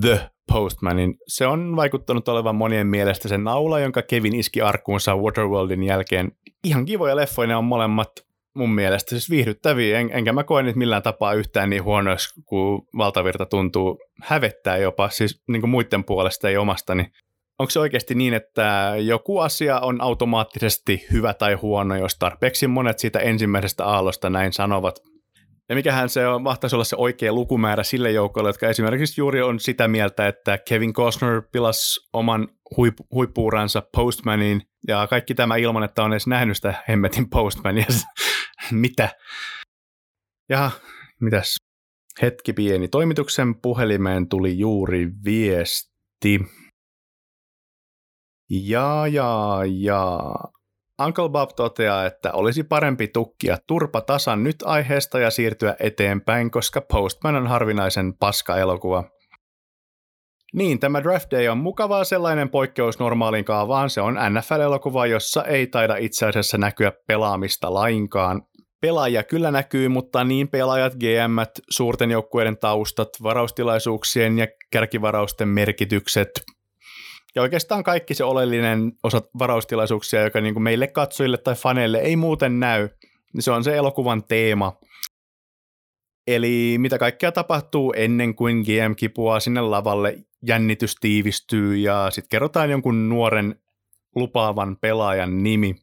The 0.00 0.30
Postmanin? 0.52 1.14
Se 1.26 1.46
on 1.46 1.76
vaikuttanut 1.76 2.28
olevan 2.28 2.54
monien 2.56 2.86
mielestä 2.86 3.28
se 3.28 3.38
naula, 3.38 3.80
jonka 3.80 4.02
Kevin 4.02 4.34
iski 4.34 4.62
arkuunsa 4.62 5.16
Waterworldin 5.16 5.82
jälkeen. 5.82 6.32
Ihan 6.64 6.84
kivoja 6.84 7.16
leffoja 7.16 7.58
on 7.58 7.64
molemmat 7.64 8.10
mun 8.54 8.74
mielestä, 8.74 9.10
siis 9.10 9.30
viihdyttäviä, 9.30 9.98
en, 9.98 10.10
enkä 10.12 10.32
mä 10.32 10.44
koe 10.44 10.62
niitä 10.62 10.78
millään 10.78 11.02
tapaa 11.02 11.34
yhtään 11.34 11.70
niin 11.70 11.84
huonoiksi, 11.84 12.40
kun 12.44 12.86
valtavirta 12.98 13.46
tuntuu 13.46 13.98
hävettää 14.22 14.76
jopa, 14.76 15.08
siis 15.08 15.42
niin 15.48 15.62
kuin 15.62 15.70
muiden 15.70 16.04
puolesta 16.04 16.48
ei 16.48 16.56
omastani 16.56 17.06
onko 17.58 17.70
se 17.70 17.80
oikeasti 17.80 18.14
niin, 18.14 18.34
että 18.34 18.92
joku 19.02 19.38
asia 19.38 19.80
on 19.80 20.00
automaattisesti 20.00 21.06
hyvä 21.12 21.34
tai 21.34 21.54
huono, 21.54 21.96
jos 21.96 22.16
tarpeeksi 22.18 22.66
monet 22.66 22.98
siitä 22.98 23.18
ensimmäisestä 23.18 23.84
aallosta 23.84 24.30
näin 24.30 24.52
sanovat? 24.52 24.98
Ja 25.68 25.74
mikähän 25.74 26.08
se 26.08 26.26
on, 26.26 26.42
mahtaisi 26.42 26.76
olla 26.76 26.84
se 26.84 26.96
oikea 26.96 27.32
lukumäärä 27.32 27.82
sille 27.82 28.10
joukolle, 28.10 28.48
jotka 28.48 28.68
esimerkiksi 28.68 29.20
juuri 29.20 29.42
on 29.42 29.60
sitä 29.60 29.88
mieltä, 29.88 30.28
että 30.28 30.58
Kevin 30.58 30.92
Costner 30.92 31.42
pilasi 31.52 32.08
oman 32.12 32.48
huip- 32.76 33.06
huippuuransa 33.14 33.82
Postmaniin, 33.96 34.62
ja 34.88 35.06
kaikki 35.06 35.34
tämä 35.34 35.56
ilman, 35.56 35.82
että 35.82 36.02
on 36.02 36.12
edes 36.12 36.26
nähnyt 36.26 36.56
sitä 36.56 36.74
hemmetin 36.88 37.30
Postmania. 37.30 37.86
Mitä? 38.70 39.08
Ja 40.48 40.70
mitäs? 41.20 41.56
Hetki 42.22 42.52
pieni. 42.52 42.88
Toimituksen 42.88 43.54
puhelimeen 43.60 44.28
tuli 44.28 44.58
juuri 44.58 45.08
viesti. 45.24 46.40
Ja, 48.50 49.06
ja, 49.06 49.60
ja. 49.80 50.20
Uncle 51.06 51.28
Bob 51.28 51.50
toteaa, 51.56 52.06
että 52.06 52.32
olisi 52.32 52.64
parempi 52.64 53.08
tukkia 53.08 53.58
turpa 53.66 54.00
tasan 54.00 54.44
nyt 54.44 54.56
aiheesta 54.64 55.18
ja 55.18 55.30
siirtyä 55.30 55.76
eteenpäin, 55.80 56.50
koska 56.50 56.80
Postman 56.80 57.36
on 57.36 57.46
harvinaisen 57.46 58.14
paska-elokuva. 58.14 59.04
Niin, 60.52 60.78
tämä 60.78 61.02
Draft 61.02 61.30
Day 61.30 61.48
on 61.48 61.58
mukavaa 61.58 62.04
sellainen 62.04 62.50
poikkeus 62.50 62.98
normaaliin 62.98 63.44
kaavaan. 63.44 63.90
Se 63.90 64.00
on 64.00 64.14
NFL-elokuva, 64.14 65.06
jossa 65.06 65.44
ei 65.44 65.66
taida 65.66 65.96
itse 65.96 66.26
asiassa 66.26 66.58
näkyä 66.58 66.92
pelaamista 67.06 67.74
lainkaan. 67.74 68.42
Pelaajia 68.80 69.22
kyllä 69.22 69.50
näkyy, 69.50 69.88
mutta 69.88 70.24
niin 70.24 70.48
pelaajat, 70.48 70.94
GM, 70.94 71.60
suurten 71.70 72.10
joukkueiden 72.10 72.58
taustat, 72.58 73.08
varaustilaisuuksien 73.22 74.38
ja 74.38 74.46
kärkivarausten 74.72 75.48
merkitykset, 75.48 76.30
ja 77.38 77.42
oikeastaan 77.42 77.84
kaikki 77.84 78.14
se 78.14 78.24
oleellinen 78.24 78.92
osa 79.02 79.22
varaustilaisuuksia, 79.38 80.22
joka 80.22 80.40
niin 80.40 80.54
kuin 80.54 80.62
meille 80.62 80.86
katsojille 80.86 81.36
tai 81.36 81.54
faneille 81.54 81.98
ei 81.98 82.16
muuten 82.16 82.60
näy, 82.60 82.88
niin 83.32 83.42
se 83.42 83.50
on 83.50 83.64
se 83.64 83.76
elokuvan 83.76 84.24
teema. 84.24 84.78
Eli 86.26 86.76
mitä 86.78 86.98
kaikkea 86.98 87.32
tapahtuu 87.32 87.92
ennen 87.96 88.34
kuin 88.34 88.60
GM 88.60 88.94
kipuaa 88.96 89.40
sinne 89.40 89.60
lavalle, 89.60 90.18
jännitys 90.46 90.94
tiivistyy 91.00 91.76
ja 91.76 92.10
sitten 92.10 92.28
kerrotaan 92.28 92.70
jonkun 92.70 93.08
nuoren 93.08 93.54
lupaavan 94.14 94.76
pelaajan 94.76 95.42
nimi. 95.42 95.74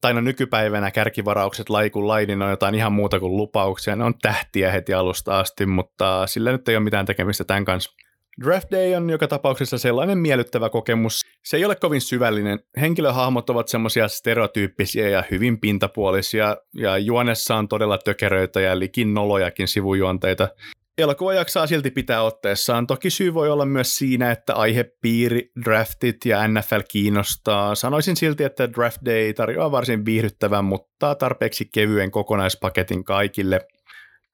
Tai 0.00 0.14
no 0.14 0.20
nykypäivänä 0.20 0.90
kärkivaraukset 0.90 1.70
laikun 1.70 2.08
laidin 2.08 2.42
on 2.42 2.50
jotain 2.50 2.74
ihan 2.74 2.92
muuta 2.92 3.20
kuin 3.20 3.36
lupauksia. 3.36 3.96
Ne 3.96 4.04
on 4.04 4.14
tähtiä 4.22 4.72
heti 4.72 4.94
alusta 4.94 5.38
asti, 5.38 5.66
mutta 5.66 6.26
sillä 6.26 6.52
nyt 6.52 6.68
ei 6.68 6.76
ole 6.76 6.84
mitään 6.84 7.06
tekemistä 7.06 7.44
tämän 7.44 7.64
kanssa. 7.64 8.07
Draft 8.44 8.68
Day 8.70 8.94
on 8.94 9.10
joka 9.10 9.28
tapauksessa 9.28 9.78
sellainen 9.78 10.18
miellyttävä 10.18 10.70
kokemus. 10.70 11.20
Se 11.44 11.56
ei 11.56 11.64
ole 11.64 11.76
kovin 11.76 12.00
syvällinen. 12.00 12.58
Henkilöhahmot 12.80 13.50
ovat 13.50 13.68
semmoisia 13.68 14.08
stereotyyppisiä 14.08 15.08
ja 15.08 15.24
hyvin 15.30 15.60
pintapuolisia, 15.60 16.56
ja 16.74 16.98
juonessa 16.98 17.56
on 17.56 17.68
todella 17.68 17.98
tökeröitä 17.98 18.60
ja 18.60 18.78
likin 18.78 19.14
nolojakin 19.14 19.68
sivujuonteita. 19.68 20.48
Elokuva 20.98 21.34
jaksaa 21.34 21.66
silti 21.66 21.90
pitää 21.90 22.22
otteessaan. 22.22 22.86
Toki 22.86 23.10
syy 23.10 23.34
voi 23.34 23.50
olla 23.50 23.64
myös 23.64 23.98
siinä, 23.98 24.30
että 24.30 24.54
aihepiiri, 24.54 25.50
draftit 25.64 26.16
ja 26.24 26.48
NFL 26.48 26.80
kiinnostaa. 26.90 27.74
Sanoisin 27.74 28.16
silti, 28.16 28.44
että 28.44 28.72
Draft 28.72 28.98
Day 29.04 29.32
tarjoaa 29.32 29.70
varsin 29.70 30.04
viihdyttävän, 30.04 30.64
mutta 30.64 31.14
tarpeeksi 31.14 31.68
kevyen 31.74 32.10
kokonaispaketin 32.10 33.04
kaikille– 33.04 33.60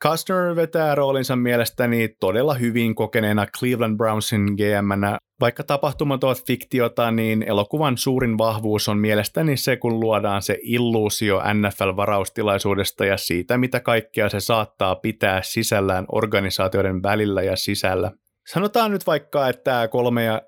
Costner 0.02 0.56
vetää 0.56 0.94
roolinsa 0.94 1.36
mielestäni 1.36 2.08
todella 2.20 2.54
hyvin 2.54 2.94
kokeneena 2.94 3.46
Cleveland 3.58 3.96
Brownsin 3.96 4.42
gm 4.42 5.18
Vaikka 5.40 5.62
tapahtumat 5.62 6.24
ovat 6.24 6.46
fiktiota, 6.46 7.10
niin 7.10 7.42
elokuvan 7.42 7.98
suurin 7.98 8.38
vahvuus 8.38 8.88
on 8.88 8.98
mielestäni 8.98 9.56
se, 9.56 9.76
kun 9.76 10.00
luodaan 10.00 10.42
se 10.42 10.58
illuusio 10.62 11.42
NFL-varaustilaisuudesta 11.54 13.04
ja 13.04 13.16
siitä, 13.16 13.58
mitä 13.58 13.80
kaikkea 13.80 14.28
se 14.28 14.40
saattaa 14.40 14.96
pitää 14.96 15.42
sisällään 15.42 16.06
organisaatioiden 16.12 17.02
välillä 17.02 17.42
ja 17.42 17.56
sisällä. 17.56 18.12
Sanotaan 18.52 18.90
nyt 18.90 19.06
vaikka, 19.06 19.48
että 19.48 19.88
kolme 19.88 20.24
ja 20.24 20.42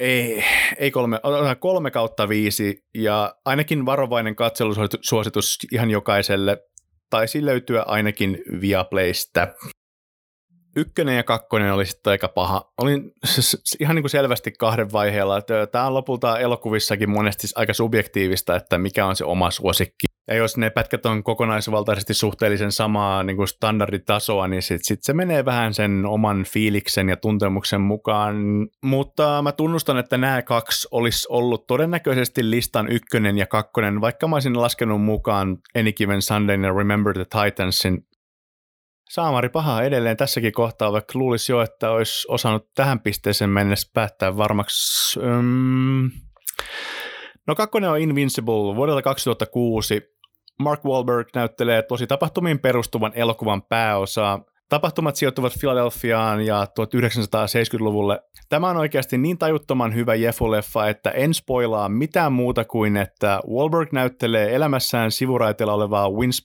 ei, 0.00 0.44
ei 0.78 0.90
kolme, 0.90 1.20
kolme 1.58 1.90
kautta 1.90 2.28
viisi 2.28 2.84
ja 2.94 3.34
ainakin 3.44 3.86
varovainen 3.86 4.36
katselusuositus 4.36 5.58
ihan 5.72 5.90
jokaiselle 5.90 6.58
taisi 7.10 7.44
löytyä 7.44 7.82
ainakin 7.82 8.42
Viaplaystä. 8.60 9.54
Ykkönen 10.76 11.16
ja 11.16 11.22
kakkonen 11.22 11.72
oli 11.72 11.86
sitten 11.86 12.10
aika 12.10 12.28
paha. 12.28 12.72
Olin 12.78 13.12
ihan 13.80 13.94
niin 13.94 14.02
kuin 14.02 14.10
selvästi 14.10 14.52
kahden 14.58 14.92
vaiheella. 14.92 15.42
Tämä 15.72 15.86
on 15.86 15.94
lopulta 15.94 16.38
elokuvissakin 16.38 17.10
monesti 17.10 17.46
aika 17.54 17.74
subjektiivista, 17.74 18.56
että 18.56 18.78
mikä 18.78 19.06
on 19.06 19.16
se 19.16 19.24
oma 19.24 19.50
suosikki. 19.50 20.06
Ja 20.28 20.34
jos 20.34 20.56
ne 20.56 20.70
pätkät 20.70 21.06
on 21.06 21.22
kokonaisvaltaisesti 21.24 22.14
suhteellisen 22.14 22.72
samaa 22.72 23.22
niin 23.22 23.36
kuin 23.36 23.48
standarditasoa, 23.48 24.48
niin 24.48 24.62
sitten 24.62 24.84
sit 24.84 25.02
se 25.02 25.12
menee 25.12 25.44
vähän 25.44 25.74
sen 25.74 26.06
oman 26.06 26.44
fiiliksen 26.44 27.08
ja 27.08 27.16
tuntemuksen 27.16 27.80
mukaan. 27.80 28.36
Mutta 28.84 29.42
mä 29.42 29.52
tunnustan, 29.52 29.98
että 29.98 30.18
nämä 30.18 30.42
kaksi 30.42 30.88
olisi 30.90 31.26
ollut 31.30 31.66
todennäköisesti 31.66 32.50
listan 32.50 32.88
ykkönen 32.88 33.38
ja 33.38 33.46
kakkonen, 33.46 34.00
vaikka 34.00 34.28
mä 34.28 34.36
olisin 34.36 34.60
laskenut 34.60 35.02
mukaan 35.02 35.58
Any 35.78 35.92
Given 35.92 36.22
Sunday 36.22 36.60
ja 36.62 36.72
Remember 36.72 37.14
the 37.14 37.24
Titansin. 37.24 38.06
Saamari 39.10 39.48
paha 39.48 39.82
edelleen 39.82 40.16
tässäkin 40.16 40.52
kohtaa, 40.52 40.92
vaikka 40.92 41.18
luulisi 41.18 41.52
jo, 41.52 41.60
että 41.60 41.90
olisi 41.90 42.26
osannut 42.28 42.68
tähän 42.74 43.00
pisteeseen 43.00 43.50
mennessä 43.50 43.90
päättää 43.94 44.36
varmaksi... 44.36 45.20
Um... 45.20 46.10
No 47.46 47.54
kakkonen 47.54 47.90
on 47.90 48.00
Invincible 48.00 48.76
vuodelta 48.76 49.02
2006. 49.02 50.02
Mark 50.58 50.84
Wahlberg 50.84 51.28
näyttelee 51.34 51.82
tosi 51.82 52.06
tapahtumiin 52.06 52.58
perustuvan 52.58 53.12
elokuvan 53.14 53.62
pääosaa. 53.62 54.44
Tapahtumat 54.68 55.16
sijoittuvat 55.16 55.52
Philadelphiaan 55.60 56.46
ja 56.46 56.64
1970-luvulle. 56.64 58.20
Tämä 58.48 58.68
on 58.68 58.76
oikeasti 58.76 59.18
niin 59.18 59.38
tajuttoman 59.38 59.94
hyvä 59.94 60.14
Jeffu-leffa, 60.14 60.88
että 60.88 61.10
en 61.10 61.34
spoilaa 61.34 61.88
mitään 61.88 62.32
muuta 62.32 62.64
kuin, 62.64 62.96
että 62.96 63.40
Wahlberg 63.54 63.92
näyttelee 63.92 64.54
elämässään 64.54 65.10
sivuraiteella 65.10 65.74
olevaa 65.74 66.10
Vince 66.10 66.42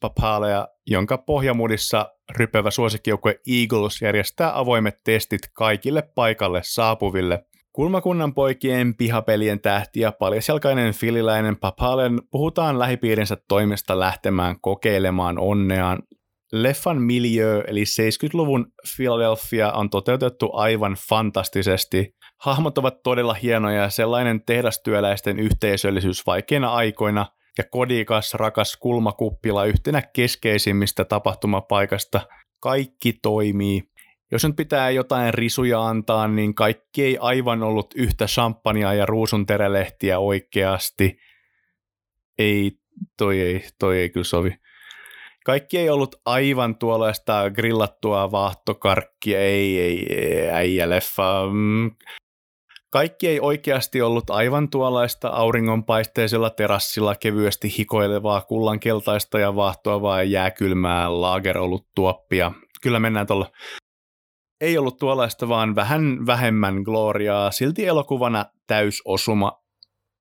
jonka 0.87 1.17
pohjamudissa 1.17 2.05
rypevä 2.29 2.71
suosikkijoukkue 2.71 3.39
Eagles 3.47 4.01
järjestää 4.01 4.59
avoimet 4.59 4.95
testit 5.03 5.41
kaikille 5.53 6.01
paikalle 6.15 6.61
saapuville. 6.63 7.45
Kulmakunnan 7.73 8.33
poikien 8.33 8.95
pihapelien 8.95 9.61
tähti 9.61 9.99
ja 9.99 10.11
paljasjalkainen 10.11 10.93
fililäinen 10.93 11.57
Papalen 11.57 12.21
puhutaan 12.31 12.79
lähipiirinsä 12.79 13.37
toimesta 13.47 13.99
lähtemään 13.99 14.61
kokeilemaan 14.61 15.39
onneaan. 15.39 15.99
Leffan 16.51 17.01
miljö 17.01 17.63
eli 17.67 17.83
70-luvun 17.83 18.65
Philadelphia 18.95 19.71
on 19.71 19.89
toteutettu 19.89 20.49
aivan 20.53 20.97
fantastisesti. 21.09 22.15
Hahmot 22.41 22.77
ovat 22.77 23.03
todella 23.03 23.33
hienoja 23.33 23.81
ja 23.81 23.89
sellainen 23.89 24.41
tehdastyöläisten 24.45 25.39
yhteisöllisyys 25.39 26.25
vaikeina 26.25 26.73
aikoina 26.73 27.25
ja 27.59 27.63
kodikas 27.71 28.33
rakas 28.33 28.77
kulmakuppila 28.77 29.65
yhtenä 29.65 30.01
keskeisimmistä 30.01 31.05
tapahtumapaikasta. 31.05 32.21
Kaikki 32.59 33.13
toimii 33.13 33.89
jos 34.31 34.43
nyt 34.43 34.55
pitää 34.55 34.89
jotain 34.89 35.33
risuja 35.33 35.85
antaa, 35.87 36.27
niin 36.27 36.55
kaikki 36.55 37.03
ei 37.03 37.17
aivan 37.21 37.63
ollut 37.63 37.93
yhtä 37.95 38.25
champagnea 38.25 38.93
ja 38.93 39.05
ruusunterälehtiä 39.05 40.19
oikeasti. 40.19 41.17
Ei, 42.37 42.71
toi 43.17 43.41
ei, 43.41 43.63
toi 43.79 43.99
ei 43.99 44.09
kyllä 44.09 44.23
sovi. 44.23 44.55
Kaikki 45.45 45.77
ei 45.77 45.89
ollut 45.89 46.15
aivan 46.25 46.75
tuollaista 46.75 47.51
grillattua 47.51 48.31
vaahtokarkkia, 48.31 49.39
ei, 49.39 49.79
ei, 49.81 50.13
ei 50.13 50.49
äijäleffa. 50.49 51.49
Mm. 51.53 51.91
Kaikki 52.91 53.27
ei 53.27 53.39
oikeasti 53.39 54.01
ollut 54.01 54.29
aivan 54.29 54.69
tuollaista 54.69 55.27
auringonpaisteisella 55.27 56.49
terassilla 56.49 57.15
kevyesti 57.15 57.77
hikoilevaa 57.77 58.41
kullankeltaista 58.41 59.39
ja 59.39 59.55
vaahtoavaa 59.55 60.17
ja 60.17 60.23
jääkylmää 60.23 61.21
laageroluttuoppia. 61.21 62.51
Kyllä 62.81 62.99
mennään 62.99 63.27
tuolla 63.27 63.51
ei 64.61 64.77
ollut 64.77 64.97
tuollaista, 64.97 65.49
vaan 65.49 65.75
vähän 65.75 66.25
vähemmän 66.25 66.75
gloriaa. 66.75 67.51
Silti 67.51 67.85
elokuvana 67.85 68.45
täysosuma. 68.67 69.63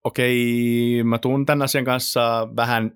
Okei, 0.05 1.03
mä 1.05 1.19
tuun 1.19 1.47
tämän 1.47 1.63
asian 1.63 1.85
kanssa 1.85 2.49
vähän 2.57 2.91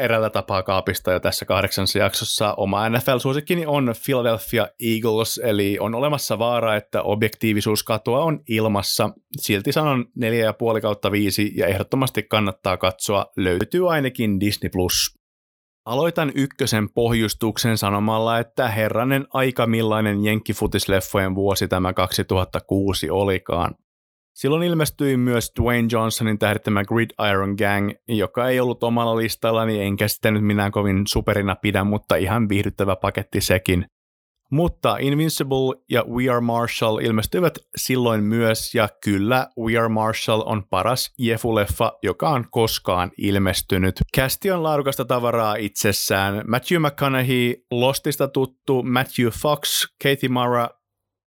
erällä 0.00 0.30
tapaa 0.30 0.62
kaapista 0.62 1.12
jo 1.12 1.20
tässä 1.20 1.44
kahdeksannessa 1.44 1.98
jaksossa. 1.98 2.54
Oma 2.54 2.88
NFL-suosikkini 2.88 3.64
on 3.66 3.94
Philadelphia 4.04 4.68
Eagles, 4.82 5.40
eli 5.44 5.76
on 5.80 5.94
olemassa 5.94 6.38
vaara, 6.38 6.76
että 6.76 7.02
objektiivisuuskatoa 7.02 8.24
on 8.24 8.40
ilmassa. 8.48 9.10
Silti 9.40 9.72
sanon 9.72 10.04
4,5 10.74 10.80
kautta 10.82 11.12
5 11.12 11.52
ja 11.56 11.66
ehdottomasti 11.66 12.22
kannattaa 12.22 12.76
katsoa. 12.76 13.26
Löytyy 13.36 13.92
ainakin 13.92 14.40
Disney+. 14.40 14.70
Plus. 14.70 15.14
Aloitan 15.84 16.32
ykkösen 16.34 16.90
pohjustuksen 16.90 17.78
sanomalla, 17.78 18.38
että 18.38 18.68
herranen 18.68 19.26
aika 19.32 19.66
millainen 19.66 20.24
jenkkifutisleffojen 20.24 21.34
vuosi 21.34 21.68
tämä 21.68 21.92
2006 21.92 23.10
olikaan. 23.10 23.74
Silloin 24.34 24.62
ilmestyi 24.62 25.16
myös 25.16 25.52
Dwayne 25.60 25.88
Johnsonin 25.92 26.38
tähdittämä 26.38 26.84
Gridiron 26.84 27.54
Gang, 27.58 27.90
joka 28.08 28.48
ei 28.48 28.60
ollut 28.60 28.82
omalla 28.82 29.16
listallani 29.16 29.80
enkä 29.80 30.08
sitä 30.08 30.30
nyt 30.30 30.44
minä 30.44 30.70
kovin 30.70 31.02
superina 31.06 31.56
pidä, 31.56 31.84
mutta 31.84 32.16
ihan 32.16 32.48
viihdyttävä 32.48 32.96
paketti 32.96 33.40
sekin. 33.40 33.86
Mutta 34.50 34.96
Invincible 35.00 35.82
ja 35.90 36.04
We 36.08 36.28
Are 36.28 36.40
Marshall 36.40 36.98
ilmestyivät 36.98 37.58
silloin 37.76 38.24
myös, 38.24 38.74
ja 38.74 38.88
kyllä 39.04 39.48
We 39.58 39.78
Are 39.78 39.88
Marshall 39.88 40.42
on 40.46 40.64
paras 40.70 41.14
Jefu-leffa, 41.18 41.92
joka 42.02 42.28
on 42.28 42.46
koskaan 42.50 43.10
ilmestynyt. 43.18 43.94
Kästi 44.14 44.50
on 44.50 44.62
laadukasta 44.62 45.04
tavaraa 45.04 45.56
itsessään. 45.56 46.42
Matthew 46.46 46.82
McConaughey, 46.82 47.54
Lostista 47.70 48.28
tuttu 48.28 48.82
Matthew 48.82 49.28
Fox, 49.28 49.86
Katie 50.02 50.28
Mara, 50.28 50.68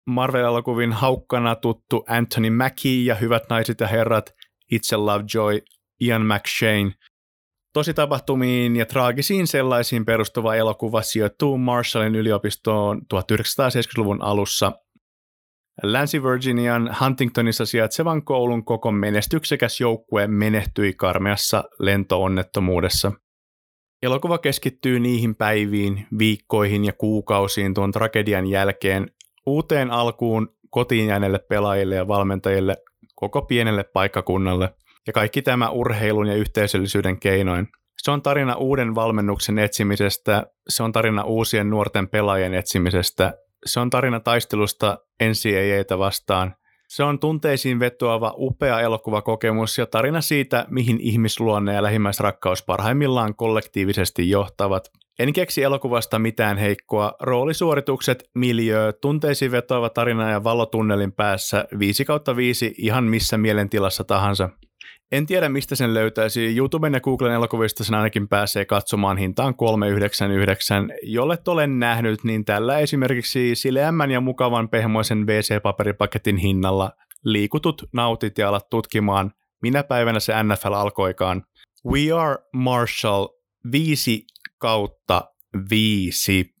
Marvel-elokuvin 0.06 0.92
haukkana 0.92 1.54
tuttu 1.54 2.04
Anthony 2.08 2.50
Mackie 2.50 3.04
ja 3.04 3.14
hyvät 3.14 3.42
naiset 3.50 3.80
ja 3.80 3.86
herrat, 3.86 4.34
Itse 4.70 4.96
Lovejoy 4.96 5.60
Ian 6.00 6.26
McShane. 6.26 6.92
Tositapahtumiin 7.72 8.76
ja 8.76 8.86
traagisiin 8.86 9.46
sellaisiin 9.46 10.04
perustuva 10.04 10.54
elokuva 10.54 11.02
sijoittuu 11.02 11.58
Marshallin 11.58 12.14
yliopistoon 12.14 13.02
1970-luvun 13.14 14.22
alussa. 14.22 14.72
Länsi-Virginian 15.82 16.96
Huntingtonissa 17.00 17.66
sijaitsevan 17.66 18.24
koulun 18.24 18.64
koko 18.64 18.92
menestyksekäs 18.92 19.80
joukkue 19.80 20.26
menehtyi 20.26 20.94
karmeassa 20.94 21.64
lentoonnettomuudessa. 21.78 23.12
Elokuva 24.02 24.38
keskittyy 24.38 25.00
niihin 25.00 25.36
päiviin, 25.36 26.06
viikkoihin 26.18 26.84
ja 26.84 26.92
kuukausiin 26.92 27.74
tuon 27.74 27.92
tragedian 27.92 28.46
jälkeen 28.46 29.10
uuteen 29.46 29.90
alkuun 29.90 30.48
kotiin 30.70 31.06
jääneille 31.06 31.38
pelaajille 31.38 31.94
ja 31.94 32.08
valmentajille 32.08 32.76
koko 33.14 33.42
pienelle 33.42 33.84
paikkakunnalle– 33.84 34.70
ja 35.06 35.12
kaikki 35.12 35.42
tämä 35.42 35.70
urheilun 35.70 36.26
ja 36.26 36.34
yhteisöllisyyden 36.34 37.20
keinoin. 37.20 37.68
Se 38.02 38.10
on 38.10 38.22
tarina 38.22 38.54
uuden 38.54 38.94
valmennuksen 38.94 39.58
etsimisestä, 39.58 40.46
se 40.68 40.82
on 40.82 40.92
tarina 40.92 41.24
uusien 41.24 41.70
nuorten 41.70 42.08
pelaajien 42.08 42.54
etsimisestä, 42.54 43.34
se 43.66 43.80
on 43.80 43.90
tarina 43.90 44.20
taistelusta 44.20 44.98
NCAAtä 45.22 45.98
vastaan, 45.98 46.54
se 46.88 47.02
on 47.04 47.18
tunteisiin 47.18 47.80
vetoava 47.80 48.34
upea 48.36 48.80
elokuvakokemus 48.80 49.78
ja 49.78 49.86
tarina 49.86 50.20
siitä, 50.20 50.66
mihin 50.70 51.00
ihmisluonne 51.00 51.74
ja 51.74 51.82
lähimmäisrakkaus 51.82 52.62
parhaimmillaan 52.62 53.34
kollektiivisesti 53.34 54.30
johtavat. 54.30 54.90
En 55.18 55.32
keksi 55.32 55.62
elokuvasta 55.62 56.18
mitään 56.18 56.58
heikkoa. 56.58 57.12
Roolisuoritukset, 57.20 58.30
miljöö, 58.34 58.92
tunteisiin 58.92 59.50
vetoava 59.50 59.90
tarina 59.90 60.30
ja 60.30 60.44
valotunnelin 60.44 61.12
päässä 61.12 61.64
5 61.78 62.04
kautta 62.04 62.36
5 62.36 62.74
ihan 62.78 63.04
missä 63.04 63.38
mielentilassa 63.38 64.04
tahansa. 64.04 64.48
En 65.12 65.26
tiedä, 65.26 65.48
mistä 65.48 65.74
sen 65.74 65.94
löytäisi. 65.94 66.56
YouTuben 66.56 66.94
ja 66.94 67.00
Googlen 67.00 67.32
elokuvista 67.32 67.84
sen 67.84 67.94
ainakin 67.94 68.28
pääsee 68.28 68.64
katsomaan 68.64 69.18
hintaan 69.18 69.54
399. 69.54 70.92
Jolle 71.02 71.38
olen 71.48 71.78
nähnyt, 71.78 72.24
niin 72.24 72.44
tällä 72.44 72.78
esimerkiksi 72.78 73.54
sileämmän 73.54 74.10
ja 74.10 74.20
mukavan 74.20 74.68
pehmoisen 74.68 75.26
WC-paperipaketin 75.26 76.36
hinnalla 76.36 76.90
liikutut, 77.24 77.82
nautit 77.92 78.38
ja 78.38 78.48
alat 78.48 78.70
tutkimaan, 78.70 79.32
minä 79.62 79.84
päivänä 79.84 80.20
se 80.20 80.32
NFL 80.42 80.72
alkoikaan. 80.72 81.42
We 81.92 82.12
are 82.12 82.36
Marshall 82.54 83.28
5 83.72 84.26
kautta 84.66 85.22
5. 85.70 86.54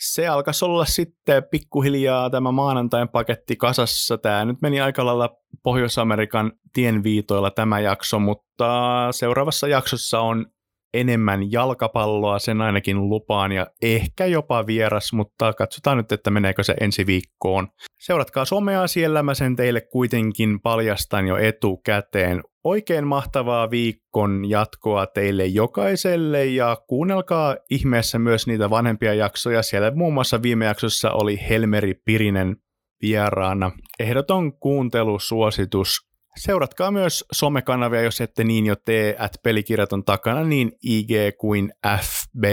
se 0.00 0.28
alkaisi 0.28 0.64
olla 0.64 0.84
sitten 0.84 1.44
pikkuhiljaa 1.50 2.30
tämä 2.30 2.52
maanantain 2.52 3.08
paketti 3.08 3.56
kasassa. 3.56 4.18
Tämä 4.18 4.44
nyt 4.44 4.62
meni 4.62 4.80
aika 4.80 5.06
lailla 5.06 5.28
Pohjois-Amerikan 5.62 6.52
tienviitoilla 6.72 7.50
tämä 7.50 7.80
jakso, 7.80 8.18
mutta 8.18 9.08
seuraavassa 9.10 9.68
jaksossa 9.68 10.20
on 10.20 10.46
enemmän 10.94 11.52
jalkapalloa, 11.52 12.38
sen 12.38 12.60
ainakin 12.60 13.08
lupaan, 13.08 13.52
ja 13.52 13.66
ehkä 13.82 14.26
jopa 14.26 14.66
vieras, 14.66 15.12
mutta 15.12 15.52
katsotaan 15.52 15.96
nyt, 15.96 16.12
että 16.12 16.30
meneekö 16.30 16.62
se 16.62 16.74
ensi 16.80 17.06
viikkoon. 17.06 17.68
Seuratkaa 18.00 18.44
somea, 18.44 18.86
siellä 18.86 19.22
mä 19.22 19.34
sen 19.34 19.56
teille 19.56 19.80
kuitenkin 19.80 20.60
paljastan 20.60 21.26
jo 21.26 21.36
etukäteen. 21.36 22.42
Oikein 22.64 23.06
mahtavaa 23.06 23.70
viikon 23.70 24.44
jatkoa 24.48 25.06
teille 25.06 25.46
jokaiselle 25.46 26.46
ja 26.46 26.76
kuunnelkaa 26.86 27.56
ihmeessä 27.70 28.18
myös 28.18 28.46
niitä 28.46 28.70
vanhempia 28.70 29.14
jaksoja. 29.14 29.62
Siellä 29.62 29.92
muun 29.94 30.14
muassa 30.14 30.42
viime 30.42 30.64
jaksossa 30.64 31.10
oli 31.10 31.40
Helmeri 31.48 31.94
Pirinen 32.04 32.56
vieraana. 33.02 33.70
Ehdoton 34.00 34.58
kuuntelusuositus. 34.58 36.11
Seuratkaa 36.36 36.90
myös 36.90 37.24
somekanavia, 37.32 38.02
jos 38.02 38.20
ette 38.20 38.44
niin 38.44 38.66
jo 38.66 38.76
tee, 38.76 39.10
että 39.10 39.38
pelikirjat 39.42 39.92
on 39.92 40.04
takana, 40.04 40.44
niin 40.44 40.72
IG 40.82 41.10
kuin 41.38 41.72
FB. 42.00 42.44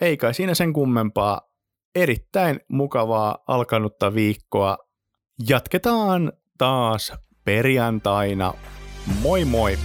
Ei 0.00 0.16
kai 0.16 0.34
siinä 0.34 0.54
sen 0.54 0.72
kummempaa. 0.72 1.40
Erittäin 1.94 2.60
mukavaa 2.68 3.38
alkanutta 3.46 4.14
viikkoa. 4.14 4.78
Jatketaan 5.48 6.32
taas 6.58 7.12
perjantaina 7.44 8.54
Moi 9.22 9.44
moi! 9.44 9.78